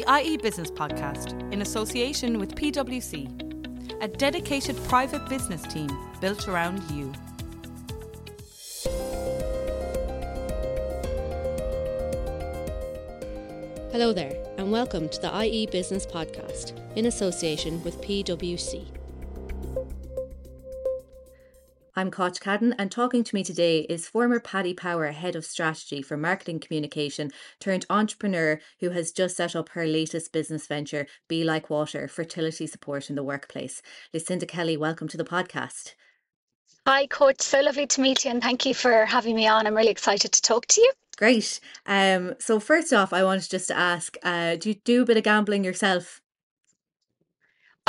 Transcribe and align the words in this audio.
the 0.00 0.22
IE 0.22 0.38
Business 0.38 0.70
Podcast 0.70 1.52
in 1.52 1.60
association 1.60 2.38
with 2.38 2.54
PwC, 2.54 3.28
a 4.02 4.08
dedicated 4.08 4.74
private 4.84 5.28
business 5.28 5.62
team 5.64 5.90
built 6.22 6.48
around 6.48 6.82
you. 6.90 7.12
Hello 13.92 14.14
there, 14.14 14.42
and 14.56 14.72
welcome 14.72 15.06
to 15.10 15.20
the 15.20 15.44
IE 15.44 15.66
Business 15.66 16.06
Podcast 16.06 16.72
in 16.96 17.04
association 17.04 17.82
with 17.84 18.00
PwC. 18.00 18.99
I'm 22.00 22.10
Koch 22.10 22.40
Cadden, 22.40 22.74
and 22.78 22.90
talking 22.90 23.22
to 23.22 23.34
me 23.34 23.44
today 23.44 23.80
is 23.80 24.08
former 24.08 24.40
Paddy 24.40 24.72
Power 24.72 25.08
Head 25.08 25.36
of 25.36 25.44
Strategy 25.44 26.00
for 26.00 26.16
Marketing 26.16 26.58
Communication 26.58 27.30
turned 27.58 27.84
entrepreneur 27.90 28.58
who 28.78 28.88
has 28.88 29.12
just 29.12 29.36
set 29.36 29.54
up 29.54 29.68
her 29.68 29.84
latest 29.84 30.32
business 30.32 30.66
venture, 30.66 31.06
Be 31.28 31.44
Like 31.44 31.68
Water 31.68 32.08
Fertility 32.08 32.66
Support 32.66 33.10
in 33.10 33.16
the 33.16 33.22
Workplace. 33.22 33.82
Lucinda 34.14 34.46
Kelly, 34.46 34.78
welcome 34.78 35.08
to 35.08 35.18
the 35.18 35.24
podcast. 35.24 35.92
Hi, 36.86 37.06
Coach. 37.06 37.42
So 37.42 37.60
lovely 37.60 37.86
to 37.88 38.00
meet 38.00 38.24
you, 38.24 38.30
and 38.30 38.42
thank 38.42 38.64
you 38.64 38.72
for 38.72 39.04
having 39.04 39.36
me 39.36 39.46
on. 39.46 39.66
I'm 39.66 39.76
really 39.76 39.90
excited 39.90 40.32
to 40.32 40.40
talk 40.40 40.64
to 40.68 40.80
you. 40.80 40.90
Great. 41.18 41.60
Um, 41.84 42.34
so 42.38 42.60
first 42.60 42.94
off, 42.94 43.12
I 43.12 43.24
wanted 43.24 43.50
just 43.50 43.68
to 43.68 43.76
ask: 43.76 44.16
uh, 44.22 44.56
Do 44.56 44.70
you 44.70 44.76
do 44.86 45.02
a 45.02 45.04
bit 45.04 45.18
of 45.18 45.24
gambling 45.24 45.64
yourself? 45.64 46.22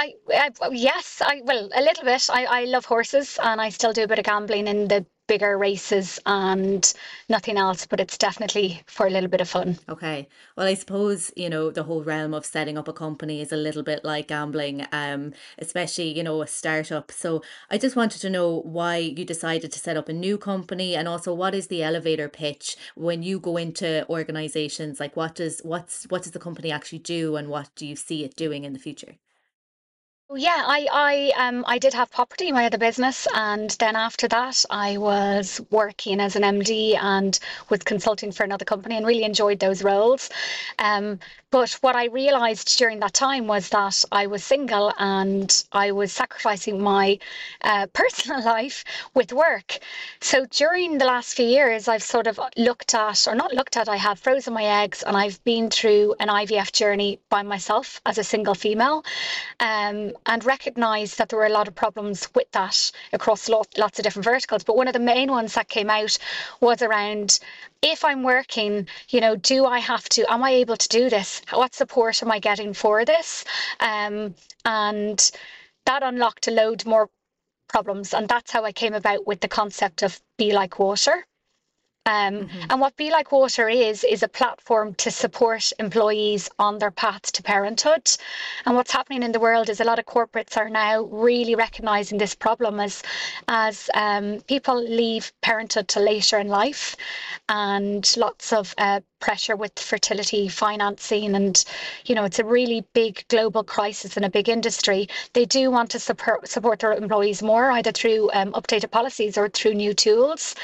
I, 0.01 0.15
I 0.33 0.49
yes, 0.71 1.21
I 1.23 1.41
well 1.43 1.69
a 1.75 1.81
little 1.81 2.03
bit. 2.03 2.27
I, 2.31 2.45
I 2.45 2.63
love 2.65 2.85
horses 2.85 3.37
and 3.41 3.61
I 3.61 3.69
still 3.69 3.93
do 3.93 4.03
a 4.03 4.07
bit 4.07 4.17
of 4.17 4.25
gambling 4.25 4.67
in 4.67 4.87
the 4.87 5.05
bigger 5.27 5.55
races 5.55 6.19
and 6.25 6.91
nothing 7.29 7.55
else, 7.55 7.85
but 7.85 7.99
it's 7.99 8.17
definitely 8.17 8.81
for 8.87 9.05
a 9.05 9.11
little 9.11 9.29
bit 9.29 9.41
of 9.41 9.47
fun. 9.47 9.77
Okay. 9.87 10.27
Well, 10.57 10.65
I 10.65 10.73
suppose, 10.73 11.31
you 11.37 11.49
know, 11.49 11.69
the 11.69 11.83
whole 11.83 12.03
realm 12.03 12.33
of 12.33 12.47
setting 12.47 12.79
up 12.79 12.87
a 12.87 12.93
company 12.93 13.41
is 13.41 13.51
a 13.51 13.57
little 13.57 13.83
bit 13.83 14.03
like 14.03 14.29
gambling, 14.29 14.87
um, 14.91 15.33
especially, 15.59 16.17
you 16.17 16.23
know, 16.23 16.41
a 16.41 16.47
startup. 16.47 17.11
So 17.11 17.43
I 17.69 17.77
just 17.77 17.95
wanted 17.95 18.21
to 18.21 18.29
know 18.29 18.61
why 18.61 18.97
you 18.97 19.23
decided 19.23 19.71
to 19.71 19.79
set 19.79 19.97
up 19.97 20.09
a 20.09 20.13
new 20.13 20.37
company 20.37 20.95
and 20.95 21.07
also 21.07 21.31
what 21.31 21.53
is 21.53 21.67
the 21.67 21.83
elevator 21.83 22.27
pitch 22.27 22.75
when 22.95 23.21
you 23.21 23.39
go 23.39 23.55
into 23.55 24.05
organizations? 24.09 24.99
Like 24.99 25.15
what 25.15 25.35
does 25.35 25.61
what's 25.63 26.05
what 26.09 26.23
does 26.23 26.31
the 26.31 26.39
company 26.39 26.71
actually 26.71 26.99
do 26.99 27.35
and 27.35 27.49
what 27.49 27.69
do 27.75 27.85
you 27.85 27.95
see 27.95 28.25
it 28.25 28.35
doing 28.35 28.65
in 28.65 28.73
the 28.73 28.79
future? 28.79 29.15
Yeah, 30.33 30.63
I 30.65 30.87
I 30.91 31.47
um 31.47 31.65
I 31.67 31.77
did 31.77 31.93
have 31.93 32.09
Popertee, 32.09 32.53
my 32.53 32.65
other 32.65 32.77
business, 32.77 33.27
and 33.33 33.69
then 33.71 33.97
after 33.97 34.29
that 34.29 34.63
I 34.69 34.97
was 34.97 35.59
working 35.69 36.21
as 36.21 36.37
an 36.37 36.43
MD 36.43 36.95
and 36.95 37.37
was 37.69 37.81
consulting 37.81 38.31
for 38.31 38.43
another 38.43 38.63
company 38.63 38.95
and 38.95 39.05
really 39.05 39.23
enjoyed 39.23 39.59
those 39.59 39.83
roles. 39.83 40.29
Um, 40.79 41.19
but 41.51 41.71
what 41.81 41.97
I 41.97 42.05
realized 42.05 42.77
during 42.77 43.01
that 43.01 43.13
time 43.13 43.45
was 43.45 43.67
that 43.69 44.05
I 44.09 44.27
was 44.27 44.41
single 44.41 44.93
and 44.97 45.51
I 45.73 45.91
was 45.91 46.13
sacrificing 46.13 46.81
my 46.81 47.19
uh, 47.61 47.87
personal 47.93 48.41
life 48.41 48.85
with 49.13 49.33
work. 49.33 49.79
So 50.21 50.45
during 50.45 50.97
the 50.97 51.03
last 51.03 51.33
few 51.33 51.45
years, 51.45 51.89
I've 51.89 52.03
sort 52.03 52.27
of 52.27 52.39
looked 52.55 52.95
at, 52.95 53.27
or 53.27 53.35
not 53.35 53.53
looked 53.53 53.75
at, 53.75 53.89
I 53.89 53.97
have 53.97 54.17
frozen 54.19 54.53
my 54.53 54.63
eggs 54.83 55.03
and 55.03 55.17
I've 55.17 55.43
been 55.43 55.69
through 55.69 56.15
an 56.21 56.29
IVF 56.29 56.71
journey 56.71 57.19
by 57.29 57.43
myself 57.43 57.99
as 58.05 58.17
a 58.17 58.23
single 58.23 58.55
female 58.55 59.03
um, 59.59 60.13
and 60.25 60.43
recognized 60.45 61.17
that 61.17 61.29
there 61.29 61.39
were 61.39 61.45
a 61.45 61.49
lot 61.49 61.67
of 61.67 61.75
problems 61.75 62.27
with 62.35 62.51
that 62.51 62.91
across 63.13 63.49
lots 63.49 63.99
of 63.99 64.03
different 64.03 64.25
verticals. 64.25 64.63
But 64.63 64.77
one 64.77 64.87
of 64.87 64.93
the 64.93 64.99
main 64.99 65.31
ones 65.31 65.53
that 65.55 65.67
came 65.67 65.89
out 65.89 66.17
was 66.59 66.81
around 66.81 67.39
if 67.81 68.05
I'm 68.05 68.23
working, 68.23 68.87
you 69.09 69.21
know, 69.21 69.35
do 69.35 69.65
I 69.65 69.79
have 69.79 70.07
to, 70.09 70.31
am 70.31 70.43
I 70.43 70.51
able 70.51 70.77
to 70.77 70.87
do 70.89 71.09
this? 71.09 71.41
What 71.51 71.73
support 71.73 72.21
am 72.21 72.31
I 72.31 72.39
getting 72.39 72.73
for 72.73 73.05
this? 73.05 73.43
Um, 73.79 74.35
and 74.65 75.31
that 75.85 76.03
unlocked 76.03 76.47
a 76.47 76.51
load 76.51 76.85
more 76.85 77.09
problems. 77.67 78.13
And 78.13 78.27
that's 78.27 78.51
how 78.51 78.63
I 78.63 78.71
came 78.71 78.93
about 78.93 79.25
with 79.25 79.39
the 79.39 79.47
concept 79.47 80.03
of 80.03 80.19
Be 80.37 80.51
Like 80.51 80.77
Water. 80.77 81.25
Um, 82.05 82.33
mm-hmm. 82.33 82.59
And 82.69 82.81
what 82.81 82.95
Be 82.95 83.11
Like 83.11 83.31
Water 83.31 83.69
is, 83.69 84.03
is 84.03 84.23
a 84.23 84.27
platform 84.27 84.95
to 84.95 85.11
support 85.11 85.71
employees 85.77 86.49
on 86.57 86.79
their 86.79 86.89
path 86.89 87.31
to 87.33 87.43
parenthood. 87.43 88.09
And 88.65 88.75
what's 88.75 88.91
happening 88.91 89.21
in 89.21 89.31
the 89.31 89.39
world 89.39 89.69
is 89.69 89.79
a 89.79 89.83
lot 89.83 89.99
of 89.99 90.05
corporates 90.05 90.57
are 90.57 90.69
now 90.69 91.03
really 91.03 91.53
recognizing 91.53 92.17
this 92.17 92.33
problem 92.33 92.79
as, 92.79 93.03
as 93.47 93.89
um, 93.93 94.41
people 94.47 94.81
leave 94.81 95.31
parenthood 95.41 95.87
to 95.89 95.99
later 95.99 96.39
in 96.39 96.47
life 96.47 96.95
and 97.47 98.11
lots 98.17 98.51
of 98.51 98.73
uh, 98.79 99.01
pressure 99.21 99.55
with 99.55 99.79
fertility 99.79 100.49
financing 100.49 101.35
and 101.35 101.63
you 102.05 102.15
know 102.15 102.25
it's 102.25 102.39
a 102.39 102.43
really 102.43 102.83
big 102.93 103.23
global 103.29 103.63
crisis 103.63 104.17
in 104.17 104.23
a 104.25 104.29
big 104.29 104.49
industry. 104.49 105.07
They 105.33 105.45
do 105.45 105.71
want 105.71 105.91
to 105.91 105.99
support 105.99 106.49
support 106.49 106.79
their 106.79 106.93
employees 106.93 107.41
more 107.41 107.71
either 107.71 107.91
through 107.91 108.31
um, 108.33 108.51
updated 108.51 108.91
policies 108.91 109.37
or 109.37 109.47
through 109.47 109.75
new 109.75 109.93
tools. 109.93 110.55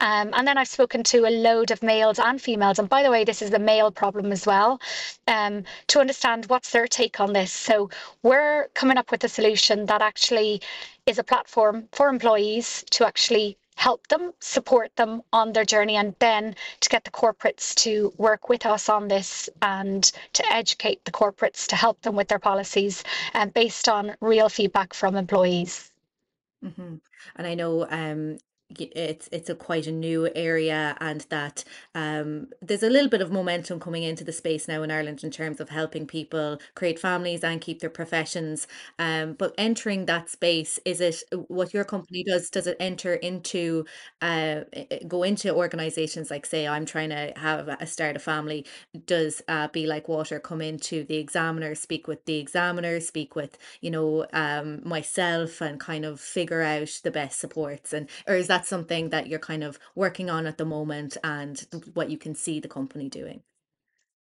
Um, 0.00 0.30
and 0.32 0.46
then 0.48 0.56
i've 0.56 0.68
spoken 0.68 1.02
to 1.02 1.26
a 1.26 1.32
load 1.48 1.70
of 1.70 1.82
males 1.82 2.18
and 2.18 2.40
females. 2.40 2.78
And 2.78 2.88
by 2.88 3.02
the 3.02 3.10
way 3.10 3.24
this 3.24 3.42
is 3.42 3.50
the 3.50 3.58
male 3.58 3.90
problem 3.90 4.32
as 4.32 4.46
well 4.46 4.80
um, 5.26 5.64
to 5.88 6.00
understand 6.00 6.46
what's 6.46 6.70
their 6.70 6.86
take 6.86 7.20
on 7.20 7.32
this. 7.32 7.52
So 7.52 7.90
we're 8.22 8.68
coming 8.74 8.96
up 8.96 9.10
with 9.10 9.24
a 9.24 9.28
solution 9.28 9.86
that 9.86 10.02
actually 10.02 10.62
is 11.06 11.18
a 11.18 11.24
platform 11.24 11.88
for 11.92 12.08
employees 12.08 12.84
to 12.90 13.06
actually 13.06 13.58
help 13.74 14.06
them, 14.08 14.32
support 14.40 14.94
them 14.96 15.22
on 15.32 15.52
their 15.52 15.64
journey, 15.64 15.96
and 15.96 16.14
then 16.18 16.54
to 16.80 16.88
get 16.88 17.04
the 17.04 17.10
corporates 17.10 17.74
to 17.74 18.12
work 18.16 18.48
with 18.48 18.66
us 18.66 18.88
on 18.88 19.08
this 19.08 19.48
and 19.62 20.10
to 20.32 20.46
educate 20.52 21.04
the 21.04 21.10
corporates 21.10 21.66
to 21.66 21.76
help 21.76 22.00
them 22.02 22.16
with 22.16 22.28
their 22.28 22.38
policies 22.38 23.04
and 23.32 23.48
um, 23.48 23.50
based 23.50 23.88
on 23.88 24.16
real 24.20 24.48
feedback 24.48 24.94
from 24.94 25.16
employees. 25.16 25.92
Mm-hmm. 26.64 26.96
And 27.36 27.46
I 27.46 27.54
know 27.54 27.86
um, 27.88 28.38
it's 28.80 29.28
it's 29.30 29.50
a 29.50 29.54
quite 29.54 29.86
a 29.86 29.92
new 29.92 30.28
area 30.34 30.96
and 31.00 31.26
that 31.28 31.62
um, 31.94 32.48
there's 32.62 32.82
a 32.82 32.90
little 32.90 33.08
bit 33.10 33.20
of 33.20 33.30
momentum 33.30 33.78
coming 33.78 34.02
into 34.02 34.24
the 34.24 34.32
space 34.32 34.66
now 34.66 34.82
in 34.82 34.90
Ireland 34.90 35.22
in 35.22 35.30
terms 35.30 35.60
of 35.60 35.68
helping 35.68 36.06
people 36.06 36.58
create 36.74 36.98
families 36.98 37.44
and 37.44 37.60
keep 37.60 37.80
their 37.80 37.90
professions. 37.90 38.66
Um, 38.98 39.34
but 39.34 39.54
entering 39.58 40.06
that 40.06 40.30
space 40.30 40.80
is 40.84 41.00
it 41.00 41.22
what 41.48 41.74
your 41.74 41.84
company 41.84 42.24
does 42.24 42.50
does 42.50 42.66
it 42.66 42.76
enter 42.80 43.14
into 43.14 43.84
uh, 44.22 44.60
go 45.06 45.22
into 45.22 45.54
organizations 45.54 46.30
like 46.30 46.46
say 46.46 46.66
I'm 46.66 46.86
trying 46.86 47.10
to 47.10 47.32
have 47.36 47.68
a 47.68 47.86
start 47.86 48.16
a 48.16 48.18
family? 48.18 48.66
Does 49.06 49.42
uh, 49.48 49.68
be 49.68 49.86
like 49.86 50.08
water 50.08 50.38
come 50.40 50.60
into 50.60 51.04
the 51.04 51.16
examiner 51.16 51.74
speak 51.74 52.06
with 52.08 52.24
the 52.24 52.36
examiner 52.38 53.00
speak 53.00 53.34
with 53.36 53.58
you 53.80 53.90
know 53.90 54.26
um, 54.32 54.80
myself 54.88 55.60
and 55.60 55.78
kind 55.80 56.04
of 56.04 56.20
figure 56.20 56.62
out 56.62 56.88
the 57.02 57.10
best 57.10 57.40
supports 57.40 57.92
and 57.92 58.08
or 58.26 58.34
is 58.34 58.46
that 58.48 58.53
that 58.54 58.66
something 58.66 59.08
that 59.08 59.26
you're 59.26 59.40
kind 59.40 59.64
of 59.64 59.80
working 59.96 60.30
on 60.30 60.46
at 60.46 60.58
the 60.58 60.64
moment 60.64 61.16
and 61.24 61.66
what 61.94 62.08
you 62.08 62.16
can 62.16 62.36
see 62.36 62.60
the 62.60 62.68
company 62.68 63.08
doing? 63.08 63.42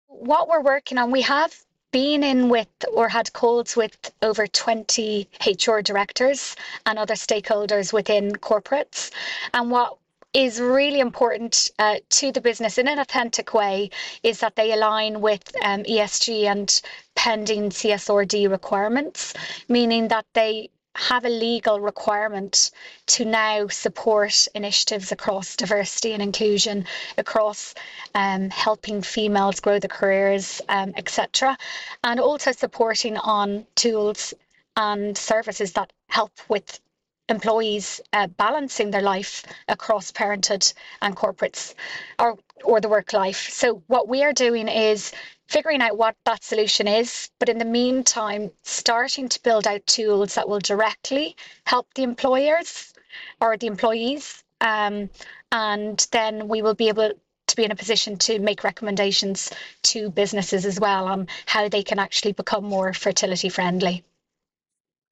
What 0.06 0.48
we're 0.48 0.60
working 0.60 0.98
on, 0.98 1.10
we 1.10 1.22
have 1.22 1.54
been 1.92 2.22
in 2.22 2.50
with 2.50 2.68
or 2.92 3.08
had 3.08 3.32
calls 3.32 3.74
with 3.74 3.96
over 4.20 4.46
20 4.46 5.26
HR 5.46 5.78
directors 5.80 6.56
and 6.84 6.98
other 6.98 7.14
stakeholders 7.14 7.90
within 7.90 8.32
corporates. 8.32 9.10
And 9.54 9.70
what 9.70 9.96
is 10.34 10.60
really 10.60 11.00
important 11.00 11.70
uh, 11.78 11.96
to 12.10 12.30
the 12.30 12.42
business 12.42 12.76
in 12.76 12.86
an 12.86 12.98
authentic 12.98 13.54
way 13.54 13.88
is 14.22 14.40
that 14.40 14.56
they 14.56 14.74
align 14.74 15.22
with 15.22 15.44
um, 15.64 15.84
ESG 15.84 16.44
and 16.44 16.82
pending 17.14 17.70
CSRD 17.70 18.50
requirements, 18.50 19.32
meaning 19.68 20.08
that 20.08 20.26
they 20.34 20.68
have 20.94 21.24
a 21.24 21.28
legal 21.28 21.80
requirement 21.80 22.70
to 23.06 23.24
now 23.24 23.68
support 23.68 24.48
initiatives 24.54 25.12
across 25.12 25.56
diversity 25.56 26.12
and 26.12 26.22
inclusion, 26.22 26.86
across 27.16 27.74
um, 28.14 28.50
helping 28.50 29.02
females 29.02 29.60
grow 29.60 29.78
their 29.78 29.88
careers, 29.88 30.60
um, 30.68 30.92
etc., 30.96 31.56
and 32.02 32.20
also 32.20 32.52
supporting 32.52 33.16
on 33.16 33.66
tools 33.74 34.34
and 34.76 35.16
services 35.16 35.72
that 35.72 35.92
help 36.08 36.32
with 36.48 36.80
employees 37.28 38.00
uh, 38.12 38.26
balancing 38.26 38.90
their 38.90 39.02
life 39.02 39.44
across 39.68 40.10
parenthood 40.10 40.72
and 41.02 41.16
corporates 41.16 41.74
or 42.18 42.38
or 42.64 42.80
the 42.80 42.88
work 42.88 43.12
life. 43.12 43.48
So 43.50 43.82
what 43.86 44.08
we 44.08 44.24
are 44.24 44.32
doing 44.32 44.68
is 44.68 45.12
figuring 45.46 45.80
out 45.80 45.96
what 45.96 46.16
that 46.24 46.44
solution 46.44 46.88
is, 46.88 47.30
but 47.38 47.48
in 47.48 47.58
the 47.58 47.64
meantime, 47.64 48.50
starting 48.64 49.28
to 49.28 49.42
build 49.42 49.66
out 49.66 49.86
tools 49.86 50.34
that 50.34 50.48
will 50.48 50.58
directly 50.58 51.36
help 51.64 51.86
the 51.94 52.02
employers 52.02 52.92
or 53.40 53.56
the 53.56 53.66
employees. 53.66 54.42
Um, 54.60 55.08
and 55.50 56.06
then 56.10 56.48
we 56.48 56.62
will 56.62 56.74
be 56.74 56.88
able 56.88 57.12
to 57.46 57.56
be 57.56 57.64
in 57.64 57.70
a 57.70 57.76
position 57.76 58.18
to 58.18 58.38
make 58.38 58.64
recommendations 58.64 59.50
to 59.82 60.10
businesses 60.10 60.66
as 60.66 60.78
well 60.78 61.06
on 61.06 61.28
how 61.46 61.68
they 61.68 61.82
can 61.82 61.98
actually 61.98 62.32
become 62.32 62.64
more 62.64 62.92
fertility 62.92 63.48
friendly. 63.48 64.04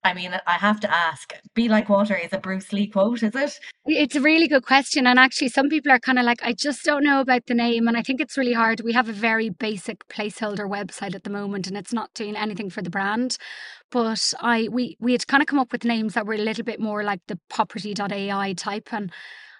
I 0.06 0.14
mean, 0.14 0.32
I 0.46 0.52
have 0.52 0.78
to 0.80 0.90
ask, 0.90 1.32
be 1.54 1.68
like 1.68 1.88
water 1.88 2.16
is 2.16 2.32
a 2.32 2.38
Bruce 2.38 2.72
Lee 2.72 2.86
quote, 2.86 3.24
is 3.24 3.34
it? 3.34 3.58
It's 3.86 4.14
a 4.14 4.20
really 4.20 4.46
good 4.46 4.64
question. 4.64 5.04
And 5.04 5.18
actually, 5.18 5.48
some 5.48 5.68
people 5.68 5.90
are 5.90 5.98
kind 5.98 6.20
of 6.20 6.24
like, 6.24 6.38
I 6.44 6.52
just 6.52 6.84
don't 6.84 7.02
know 7.02 7.20
about 7.20 7.46
the 7.46 7.54
name. 7.54 7.88
And 7.88 7.96
I 7.96 8.02
think 8.02 8.20
it's 8.20 8.38
really 8.38 8.52
hard. 8.52 8.82
We 8.84 8.92
have 8.92 9.08
a 9.08 9.12
very 9.12 9.48
basic 9.50 10.06
placeholder 10.06 10.70
website 10.70 11.16
at 11.16 11.24
the 11.24 11.30
moment, 11.30 11.66
and 11.66 11.76
it's 11.76 11.92
not 11.92 12.14
doing 12.14 12.36
anything 12.36 12.70
for 12.70 12.82
the 12.82 12.90
brand. 12.90 13.36
But 13.90 14.32
I 14.40 14.68
we 14.70 14.96
we 15.00 15.10
had 15.10 15.26
kind 15.26 15.42
of 15.42 15.48
come 15.48 15.58
up 15.58 15.72
with 15.72 15.84
names 15.84 16.14
that 16.14 16.24
were 16.24 16.34
a 16.34 16.38
little 16.38 16.64
bit 16.64 16.78
more 16.78 17.02
like 17.02 17.20
the 17.26 17.40
Popertee.ai 17.50 18.52
type. 18.52 18.92
And 18.92 19.10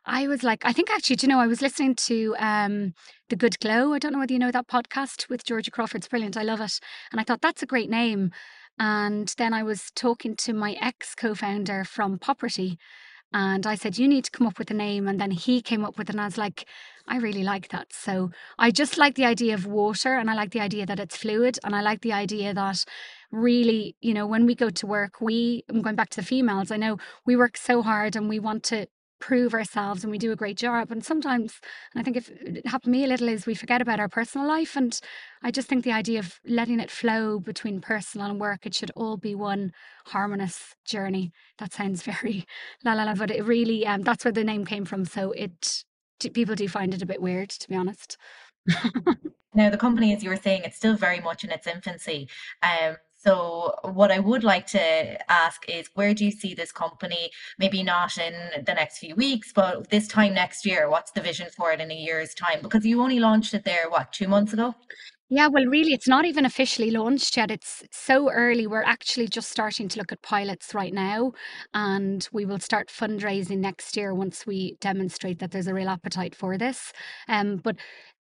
I 0.05 0.29
was 0.29 0.45
like, 0.45 0.65
I 0.65 0.73
think 0.73 0.91
actually, 0.93 1.17
do 1.17 1.27
you 1.27 1.33
know, 1.33 1.41
I 1.41 1.49
was 1.49 1.61
listening 1.61 1.97
to 2.07 2.37
um, 2.39 2.95
The 3.29 3.37
Good 3.37 3.59
Glow. 3.59 3.93
I 3.93 3.99
don't 3.99 4.13
know 4.13 4.21
whether 4.21 4.33
you 4.33 4.39
know 4.39 4.53
that 4.53 4.69
podcast 4.69 5.29
with 5.29 5.45
Georgia 5.45 5.73
Crawford. 5.73 5.99
It's 5.99 6.09
brilliant. 6.09 6.37
I 6.37 6.45
love 6.45 6.61
it. 6.61 6.79
And 7.11 7.21
I 7.21 7.25
thought 7.25 7.43
that's 7.43 7.65
a 7.65 7.67
great 7.67 7.91
name. 7.91 8.31
And 8.79 9.33
then 9.39 9.55
I 9.55 9.63
was 9.63 9.91
talking 9.95 10.37
to 10.37 10.53
my 10.53 10.77
ex 10.81 11.15
co 11.15 11.35
founder 11.35 11.85
from 11.85 12.19
Popertee, 12.19 12.77
and 13.33 13.67
I 13.67 13.75
said, 13.75 13.99
You 13.99 14.09
need 14.09 14.25
to 14.25 14.31
come 14.31 14.47
up 14.47 14.59
with 14.59 14.71
a 14.71 14.75
name. 14.75 15.09
And 15.09 15.21
then 15.21 15.31
he 15.31 15.63
came 15.63 15.85
up 15.85 15.99
with 15.99 16.09
it, 16.09 16.15
and 16.15 16.21
I 16.21 16.27
was 16.27 16.39
like, 16.39 16.67
I 17.09 17.19
really 17.19 17.45
like 17.45 17.69
that. 17.69 17.93
So 17.93 18.31
I 18.59 18.71
just 18.71 18.99
like 18.99 19.15
the 19.15 19.25
idea 19.25 19.55
of 19.55 19.67
water, 19.67 20.15
and 20.17 20.31
I 20.31 20.35
like 20.35 20.51
the 20.51 20.61
idea 20.61 20.87
that 20.87 21.01
it's 21.01 21.17
fluid, 21.17 21.59
and 21.65 21.75
I 21.75 21.81
like 21.81 22.03
the 22.03 22.13
idea 22.13 22.55
that 22.55 22.85
really, 23.31 23.97
you 24.01 24.15
know, 24.15 24.27
when 24.27 24.47
we 24.47 24.55
go 24.55 24.71
to 24.71 24.87
work, 24.87 25.21
we, 25.21 25.65
I'm 25.69 25.83
going 25.83 25.97
back 25.97 26.11
to 26.11 26.21
the 26.21 26.27
females, 26.27 26.71
I 26.71 26.77
know 26.77 26.99
we 27.25 27.37
work 27.37 27.57
so 27.57 27.83
hard 27.83 28.17
and 28.17 28.29
we 28.29 28.39
want 28.39 28.63
to 28.65 28.87
prove 29.19 29.55
ourselves 29.55 30.05
and 30.05 30.11
we 30.11 30.19
do 30.19 30.33
a 30.33 30.37
great 30.37 30.57
job. 30.57 30.91
And 30.91 31.05
sometimes, 31.05 31.61
and 31.95 32.01
I 32.01 32.05
think 32.05 32.17
if 32.17 32.31
it 32.31 32.67
happened 32.67 32.93
to 32.93 32.99
me 32.99 33.05
a 33.05 33.09
little, 33.09 33.29
is 33.29 33.47
we 33.47 33.55
forget 33.55 33.81
about 33.81 34.01
our 34.01 34.09
personal 34.09 34.47
life. 34.47 34.77
And 34.77 34.99
I 35.43 35.51
just 35.51 35.69
think 35.69 35.85
the 35.85 35.93
idea 35.93 36.19
of 36.19 36.41
letting 36.47 36.81
it 36.81 36.91
flow 36.91 37.39
between 37.39 37.81
personal 37.81 38.31
and 38.31 38.41
work, 38.41 38.67
it 38.67 38.75
should 38.75 38.91
all 38.97 39.17
be 39.17 39.35
one 39.35 39.73
harmonious 40.07 40.75
journey. 40.85 41.33
That 41.59 41.73
sounds 41.73 42.03
very 42.05 42.47
la 42.85 42.95
la 42.95 43.05
la, 43.05 43.15
but 43.15 43.31
it 43.31 43.45
really, 43.45 43.87
um, 43.87 44.03
that's 44.03 44.25
where 44.25 44.33
the 44.33 44.45
name 44.45 44.65
came 44.65 44.85
from. 44.85 45.05
So 45.05 45.33
it, 45.33 45.85
people 46.33 46.55
do 46.55 46.69
find 46.69 46.95
it 46.95 47.03
a 47.03 47.07
bit 47.07 47.23
weird, 47.23 47.51
to 47.51 47.69
be 47.69 47.77
honest. 47.77 48.17
Now, 49.55 49.71
the 49.71 49.77
company, 49.77 50.15
as 50.15 50.23
you 50.23 50.31
were 50.31 50.37
saying, 50.37 50.63
it's 50.65 50.77
still 50.77 50.97
very 50.97 51.21
much 51.21 51.45
in 51.45 51.51
its 51.51 51.67
infancy. 51.67 52.29
Um, 52.63 52.97
so, 53.19 53.75
what 53.83 54.13
I 54.13 54.21
would 54.21 54.45
like 54.45 54.67
to 54.69 55.33
ask 55.33 55.69
is 55.69 55.91
where 55.95 56.15
do 56.15 56.25
you 56.25 56.31
see 56.31 56.55
this 56.55 56.71
company, 56.71 57.31
maybe 57.59 57.83
not 57.83 58.19
in 58.19 58.65
the 58.65 58.75
next 58.75 58.99
few 58.99 59.17
weeks, 59.17 59.53
but 59.53 59.91
this 59.91 60.07
time 60.07 60.35
next 60.35 60.65
year? 60.65 60.89
What's 60.89 61.11
the 61.11 61.23
vision 61.23 61.49
for 61.57 61.73
it 61.73 61.81
in 61.81 61.91
a 61.91 61.95
year's 61.95 62.35
time? 62.35 62.61
Because 62.63 62.87
you 62.87 63.01
only 63.03 63.19
launched 63.19 63.55
it 63.55 63.65
there, 63.65 63.91
what, 63.91 64.13
two 64.13 64.29
months 64.29 64.53
ago? 64.53 64.75
Yeah, 65.29 65.49
well, 65.49 65.65
really, 65.65 65.93
it's 65.93 66.07
not 66.07 66.25
even 66.25 66.45
officially 66.45 66.93
launched 66.93 67.37
yet. 67.37 67.51
It's 67.51 67.83
so 67.91 68.31
early. 68.31 68.69
We're 68.69 68.85
actually 68.85 69.27
just 69.27 69.51
starting 69.51 69.89
to 69.89 69.99
look 69.99 70.13
at 70.13 70.23
pilots 70.23 70.73
right 70.73 70.95
now, 70.95 71.33
and 71.75 72.29
we 72.33 72.45
will 72.45 72.61
start 72.61 72.91
fundraising 72.91 73.59
next 73.59 73.97
year 73.97 74.15
once 74.15 74.47
we 74.47 74.77
demonstrate 74.81 75.41
that 75.41 75.51
there's 75.51 75.67
a 75.67 75.75
real 75.75 75.89
appetite 75.89 76.37
for 76.37 76.57
this. 76.57 76.93
Um, 77.27 77.57
but 77.57 77.75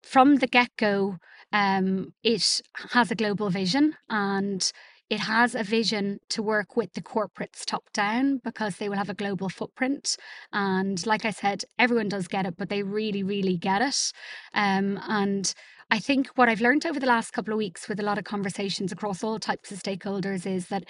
from 0.06 0.36
the 0.36 0.46
get 0.46 0.70
go, 0.76 1.18
um, 1.52 2.12
it 2.22 2.62
has 2.92 3.10
a 3.10 3.14
global 3.16 3.50
vision 3.50 3.94
and 4.08 4.72
it 5.08 5.20
has 5.20 5.54
a 5.54 5.62
vision 5.62 6.18
to 6.30 6.42
work 6.42 6.76
with 6.76 6.92
the 6.94 7.00
corporates 7.00 7.64
top 7.64 7.84
down 7.92 8.38
because 8.42 8.76
they 8.76 8.88
will 8.88 8.96
have 8.96 9.08
a 9.08 9.14
global 9.14 9.48
footprint. 9.48 10.16
And 10.52 11.04
like 11.06 11.24
I 11.24 11.30
said, 11.30 11.64
everyone 11.78 12.08
does 12.08 12.26
get 12.26 12.46
it, 12.46 12.56
but 12.56 12.68
they 12.68 12.82
really, 12.82 13.22
really 13.22 13.56
get 13.56 13.82
it. 13.82 14.12
Um, 14.52 14.98
and 15.08 15.52
I 15.90 16.00
think 16.00 16.28
what 16.34 16.48
I've 16.48 16.60
learned 16.60 16.84
over 16.84 16.98
the 16.98 17.06
last 17.06 17.32
couple 17.32 17.52
of 17.52 17.58
weeks 17.58 17.88
with 17.88 18.00
a 18.00 18.02
lot 18.02 18.18
of 18.18 18.24
conversations 18.24 18.90
across 18.90 19.22
all 19.22 19.38
types 19.38 19.70
of 19.70 19.80
stakeholders 19.80 20.44
is 20.44 20.66
that 20.68 20.84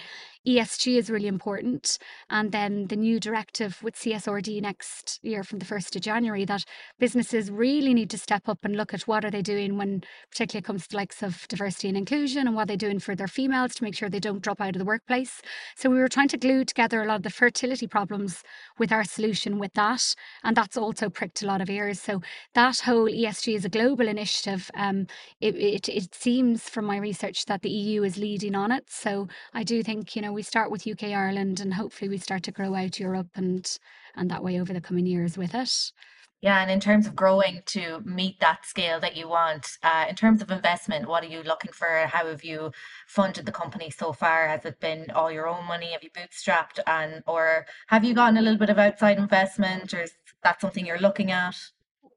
ESG 0.47 0.97
is 0.97 1.09
really 1.09 1.27
important. 1.27 1.97
And 2.29 2.51
then 2.53 2.87
the 2.87 2.95
new 2.95 3.19
directive 3.19 3.83
with 3.83 3.95
CSRD 3.95 4.61
next 4.61 5.19
year 5.21 5.43
from 5.43 5.59
the 5.59 5.65
1st 5.65 5.97
of 5.97 6.01
January 6.01 6.45
that 6.45 6.63
businesses 6.99 7.51
really 7.51 7.93
need 7.93 8.09
to 8.11 8.17
step 8.17 8.47
up 8.47 8.59
and 8.63 8.75
look 8.75 8.93
at 8.93 9.07
what 9.07 9.25
are 9.25 9.31
they 9.31 9.41
doing 9.41 9.77
when 9.77 10.03
particularly 10.31 10.59
it 10.59 10.65
comes 10.65 10.87
to 10.87 10.95
likes 10.95 11.21
of 11.21 11.45
diversity 11.49 11.89
and 11.89 11.97
inclusion 11.97 12.47
and 12.47 12.55
what 12.55 12.69
they're 12.69 12.77
doing 12.77 12.99
for 12.99 13.13
their 13.13 13.27
females 13.27 13.75
to 13.75 13.83
make 13.83 13.95
sure 13.95 14.09
they 14.09 14.19
don't 14.19 14.41
drop 14.41 14.61
out 14.61 14.75
of 14.75 14.79
the 14.79 14.85
workplace. 14.85 15.41
So 15.75 15.89
we 15.89 15.97
were 15.97 16.07
trying 16.07 16.29
to 16.29 16.37
glue 16.37 16.63
together 16.63 17.01
a 17.01 17.05
lot 17.05 17.17
of 17.17 17.23
the 17.23 17.29
fertility 17.29 17.87
problems 17.87 18.41
with 18.77 18.93
our 18.93 19.03
solution 19.03 19.59
with 19.59 19.73
that. 19.73 20.15
And 20.43 20.55
that's 20.55 20.77
also 20.77 21.09
pricked 21.09 21.43
a 21.43 21.45
lot 21.45 21.59
of 21.59 21.69
ears. 21.69 21.99
So 21.99 22.21
that 22.53 22.79
whole 22.79 23.09
ESG 23.09 23.55
is 23.55 23.65
a 23.65 23.69
global 23.69 24.07
initiative. 24.07 24.71
Um, 24.75 25.07
it, 25.41 25.55
it, 25.55 25.89
it 25.89 26.15
seems 26.15 26.69
from 26.69 26.85
my 26.85 26.97
research 26.97 27.45
that 27.45 27.63
the 27.63 27.69
EU 27.69 28.03
is 28.03 28.17
leading 28.17 28.55
on 28.55 28.71
it. 28.71 28.85
So 28.89 29.27
I 29.53 29.63
do 29.63 29.83
think, 29.83 30.15
you 30.15 30.21
know, 30.21 30.36
we 30.37 30.43
start 30.43 30.69
with 30.69 30.85
UK, 30.85 31.05
Ireland, 31.05 31.59
and 31.59 31.73
hopefully 31.73 32.09
we 32.09 32.19
start 32.19 32.43
to 32.43 32.51
grow 32.51 32.75
out 32.75 32.99
Europe 32.99 33.29
and, 33.33 33.67
and 34.15 34.29
that 34.29 34.43
way 34.43 34.61
over 34.61 34.71
the 34.71 34.79
coming 34.79 35.07
years 35.07 35.35
with 35.35 35.55
it. 35.55 35.91
Yeah, 36.41 36.61
and 36.61 36.69
in 36.69 36.79
terms 36.79 37.07
of 37.07 37.15
growing 37.15 37.63
to 37.65 38.01
meet 38.05 38.39
that 38.39 38.63
scale 38.63 38.99
that 38.99 39.17
you 39.17 39.27
want, 39.27 39.79
uh, 39.81 40.05
in 40.07 40.15
terms 40.15 40.43
of 40.43 40.51
investment, 40.51 41.07
what 41.07 41.23
are 41.23 41.27
you 41.27 41.41
looking 41.41 41.71
for? 41.71 41.87
How 42.05 42.27
have 42.27 42.43
you 42.43 42.71
funded 43.07 43.47
the 43.47 43.51
company 43.51 43.89
so 43.89 44.13
far? 44.13 44.47
Has 44.47 44.63
it 44.63 44.79
been 44.79 45.09
all 45.15 45.31
your 45.31 45.47
own 45.47 45.65
money? 45.65 45.93
Have 45.93 46.03
you 46.03 46.11
bootstrapped, 46.11 46.79
and 46.85 47.23
or 47.25 47.65
have 47.87 48.05
you 48.05 48.13
gotten 48.13 48.37
a 48.37 48.41
little 48.43 48.59
bit 48.59 48.69
of 48.69 48.77
outside 48.77 49.17
investment, 49.17 49.91
or 49.95 50.03
is 50.03 50.13
that 50.43 50.61
something 50.61 50.85
you're 50.85 50.99
looking 50.99 51.31
at? 51.31 51.55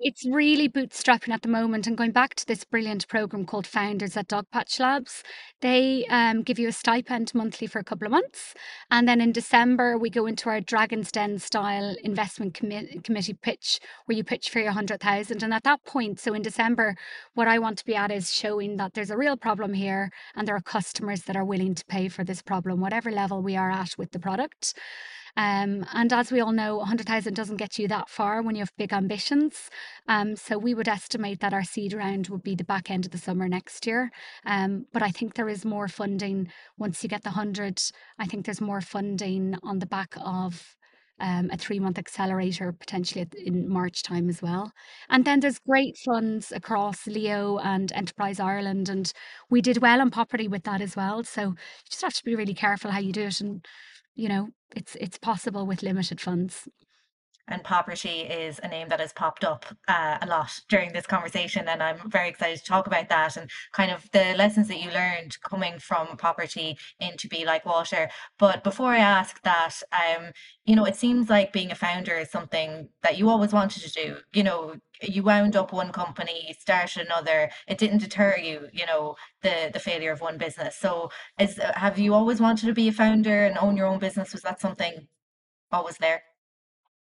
It's 0.02 0.25
really 0.25 0.67
bootstrapping 0.67 1.29
at 1.29 1.43
the 1.43 1.49
moment 1.49 1.87
and 1.87 1.97
going 1.97 2.11
back 2.11 2.35
to 2.35 2.47
this 2.47 2.64
brilliant 2.64 3.06
program 3.06 3.44
called 3.44 3.67
founders 3.67 4.17
at 4.17 4.29
dogpatch 4.29 4.81
labs 4.81 5.23
they 5.61 6.06
um, 6.08 6.43
give 6.43 6.58
you 6.58 6.69
a 6.69 6.73
stipend 6.73 7.35
monthly 7.35 7.67
for 7.67 7.79
a 7.79 7.85
couple 7.85 8.06
of 8.06 8.11
months 8.11 8.55
and 8.91 9.06
then 9.06 9.20
in 9.20 9.31
december 9.31 9.99
we 9.99 10.08
go 10.08 10.25
into 10.25 10.49
our 10.49 10.61
dragon's 10.61 11.12
den 11.12 11.38
style 11.38 11.94
investment 12.02 12.55
commi- 12.55 13.05
committee 13.05 13.35
pitch 13.35 13.79
where 14.06 14.17
you 14.17 14.25
pitch 14.25 14.49
for 14.49 14.61
your 14.61 14.73
100000 14.73 15.43
and 15.43 15.52
at 15.52 15.64
that 15.64 15.85
point 15.85 16.19
so 16.19 16.32
in 16.32 16.41
december 16.41 16.97
what 17.35 17.47
i 17.47 17.58
want 17.58 17.76
to 17.76 17.85
be 17.85 17.94
at 17.94 18.11
is 18.11 18.32
showing 18.32 18.76
that 18.79 18.94
there's 18.94 19.11
a 19.11 19.17
real 19.19 19.37
problem 19.37 19.75
here 19.75 20.11
and 20.35 20.49
there 20.49 20.56
are 20.56 20.62
customers 20.62 21.23
that 21.23 21.37
are 21.37 21.44
willing 21.44 21.75
to 21.75 21.85
pay 21.85 22.08
for 22.08 22.25
this 22.25 22.41
problem 22.41 22.81
whatever 22.81 23.11
level 23.11 23.43
we 23.43 23.55
are 23.55 23.70
at 23.70 23.99
with 23.99 24.12
the 24.12 24.19
product 24.19 24.73
um, 25.37 25.87
and 25.93 26.12
as 26.12 26.32
we 26.32 26.41
all 26.41 26.53
know, 26.53 26.77
100,000 26.79 27.35
doesn't 27.35 27.56
get 27.56 27.79
you 27.79 27.88
that 27.88 28.09
far 28.09 28.43
when 28.43 28.55
you 28.55 28.61
have 28.61 28.73
big 28.77 28.93
ambitions. 28.93 29.71
Um, 30.09 30.37
so 30.37 30.59
we 30.59 30.75
would 30.75 30.88
estimate 30.88 31.41
that 31.41 31.55
our 31.55 31.65
seed 31.65 31.93
round 31.93 32.29
would 32.29 32.43
be 32.43 32.55
the 32.55 32.65
back 32.65 32.91
end 32.91 33.06
of 33.06 33.12
the 33.12 33.19
summer 33.19 33.49
next 33.49 33.87
year. 33.87 34.11
Um, 34.44 34.87
but 34.93 35.03
I 35.03 35.11
think 35.11 35.35
there 35.35 35.49
is 35.49 35.65
more 35.65 35.88
funding 35.88 36.49
once 36.79 37.03
you 37.03 37.09
get 37.09 37.23
the 37.23 37.31
100. 37.31 37.81
I 38.19 38.27
think 38.27 38.44
there's 38.44 38.61
more 38.61 38.81
funding 38.81 39.56
on 39.62 39.79
the 39.79 39.87
back 39.87 40.15
of 40.21 40.77
um, 41.21 41.50
a 41.53 41.56
three 41.56 41.79
month 41.79 41.99
accelerator 41.99 42.73
potentially 42.73 43.26
in 43.37 43.69
March 43.69 44.03
time 44.03 44.29
as 44.29 44.43
well. 44.43 44.73
And 45.09 45.25
then 45.25 45.41
there's 45.41 45.59
great 45.59 45.97
funds 45.99 46.50
across 46.50 47.06
Leo 47.06 47.59
and 47.59 47.93
Enterprise 47.93 48.40
Ireland. 48.40 48.88
And 48.88 49.12
we 49.50 49.61
did 49.61 49.78
well 49.78 50.00
on 50.00 50.11
Popertee 50.11 50.49
with 50.49 50.64
that 50.64 50.81
as 50.81 50.97
well. 50.97 51.23
So 51.25 51.43
you 51.43 51.57
just 51.90 52.02
have 52.02 52.14
to 52.14 52.25
be 52.25 52.35
really 52.35 52.55
careful 52.55 52.90
how 52.90 53.00
you 53.00 53.12
do 53.12 53.25
it. 53.25 53.40
And 53.40 53.64
you 54.14 54.28
know, 54.28 54.49
it's 54.75 54.97
it's 54.97 55.19
possible 55.19 55.67
with 55.67 55.83
limited 55.83 56.21
funds. 56.21 56.69
And 57.50 57.65
Popertee 57.65 58.31
is 58.31 58.61
a 58.62 58.69
name 58.69 58.89
that 58.91 59.00
has 59.00 59.12
popped 59.12 59.45
up 59.45 59.67
uh, 59.89 60.19
a 60.23 60.27
lot 60.27 60.61
during 60.69 60.93
this 60.93 61.07
conversation, 61.07 61.67
and 61.69 61.83
I'm 61.83 62.09
very 62.09 62.29
excited 62.29 62.59
to 62.59 62.65
talk 62.65 62.87
about 62.87 63.09
that 63.09 63.37
and 63.37 63.50
kind 63.73 63.91
of 63.91 64.09
the 64.12 64.35
lessons 64.37 64.69
that 64.69 64.81
you 64.81 64.91
learned 64.93 65.37
coming 65.43 65.81
from 65.81 66.17
Popertee 66.17 66.79
into 67.00 67.27
Be 67.27 67.45
Like 67.45 67.67
Water. 67.67 68.09
But 68.39 68.62
before 68.62 68.93
I 68.93 68.99
ask 68.99 69.43
that, 69.43 69.83
um, 69.93 70.31
you 70.65 70.77
know, 70.77 70.85
it 70.85 70.95
seems 70.95 71.29
like 71.29 71.53
being 71.53 71.73
a 71.73 71.75
founder 71.75 72.17
is 72.17 72.31
something 72.31 72.89
that 73.03 73.19
you 73.19 73.29
always 73.29 73.53
wanted 73.53 73.83
to 73.83 73.91
do. 73.91 74.19
You 74.33 74.45
know, 74.45 74.77
you 75.02 75.23
wound 75.23 75.57
up 75.57 75.73
one 75.73 75.92
company, 75.92 76.45
you 76.49 76.54
started 76.54 77.07
another. 77.07 77.50
It 77.69 77.78
didn't 77.78 77.99
deter 77.99 78.37
you, 78.37 78.69
you 78.73 78.87
know, 78.87 79.16
the 79.42 79.71
the 79.73 79.80
failure 79.80 80.12
of 80.12 80.21
one 80.21 80.38
business. 80.38 80.76
So, 80.76 81.11
is 81.38 81.59
uh, 81.59 81.73
have 81.76 81.99
you 81.99 82.14
always 82.14 82.40
wanted 82.40 82.66
to 82.66 82.75
be 82.75 82.88
a 82.88 82.92
founder 82.92 83.45
and 83.45 83.59
own 83.59 83.76
your 83.76 83.87
own 83.87 83.99
business? 83.99 84.33
Was 84.33 84.42
that 84.42 84.61
something 84.61 85.09
always 85.73 85.97
there? 85.99 86.23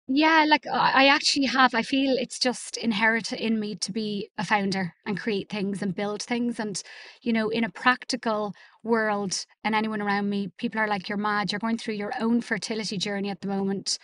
Yeah, 0.09 0.45
like 0.49 0.66
uh, 0.66 0.71
I 0.71 1.09
actually 1.09 1.47
have. 1.47 1.75
I 1.75 1.83
feel 1.83 2.16
it's 2.16 2.38
just 2.38 2.76
inherent 2.76 3.33
in 3.33 3.59
me 3.59 3.75
to 3.76 3.90
be 3.90 4.31
a 4.38 4.45
founder 4.45 4.95
and 5.05 5.19
create 5.19 5.49
things 5.49 5.83
and 5.83 5.95
build 5.97 6.23
things. 6.23 6.61
And, 6.61 6.81
you 7.23 7.33
know, 7.33 7.49
in 7.49 7.64
a 7.64 7.71
practical 7.71 8.55
world 8.85 9.45
and 9.64 9.75
anyone 9.75 10.00
around 10.00 10.31
me, 10.31 10.52
people 10.59 10.81
are 10.81 10.87
like, 10.87 11.09
you're 11.09 11.19
mad. 11.19 11.50
You're 11.50 11.59
going 11.59 11.76
through 11.78 11.95
your 11.95 12.12
own 12.21 12.40
fertility 12.40 12.99
journey 12.99 13.31
at 13.31 13.40
the 13.40 13.49
moment. 13.49 13.99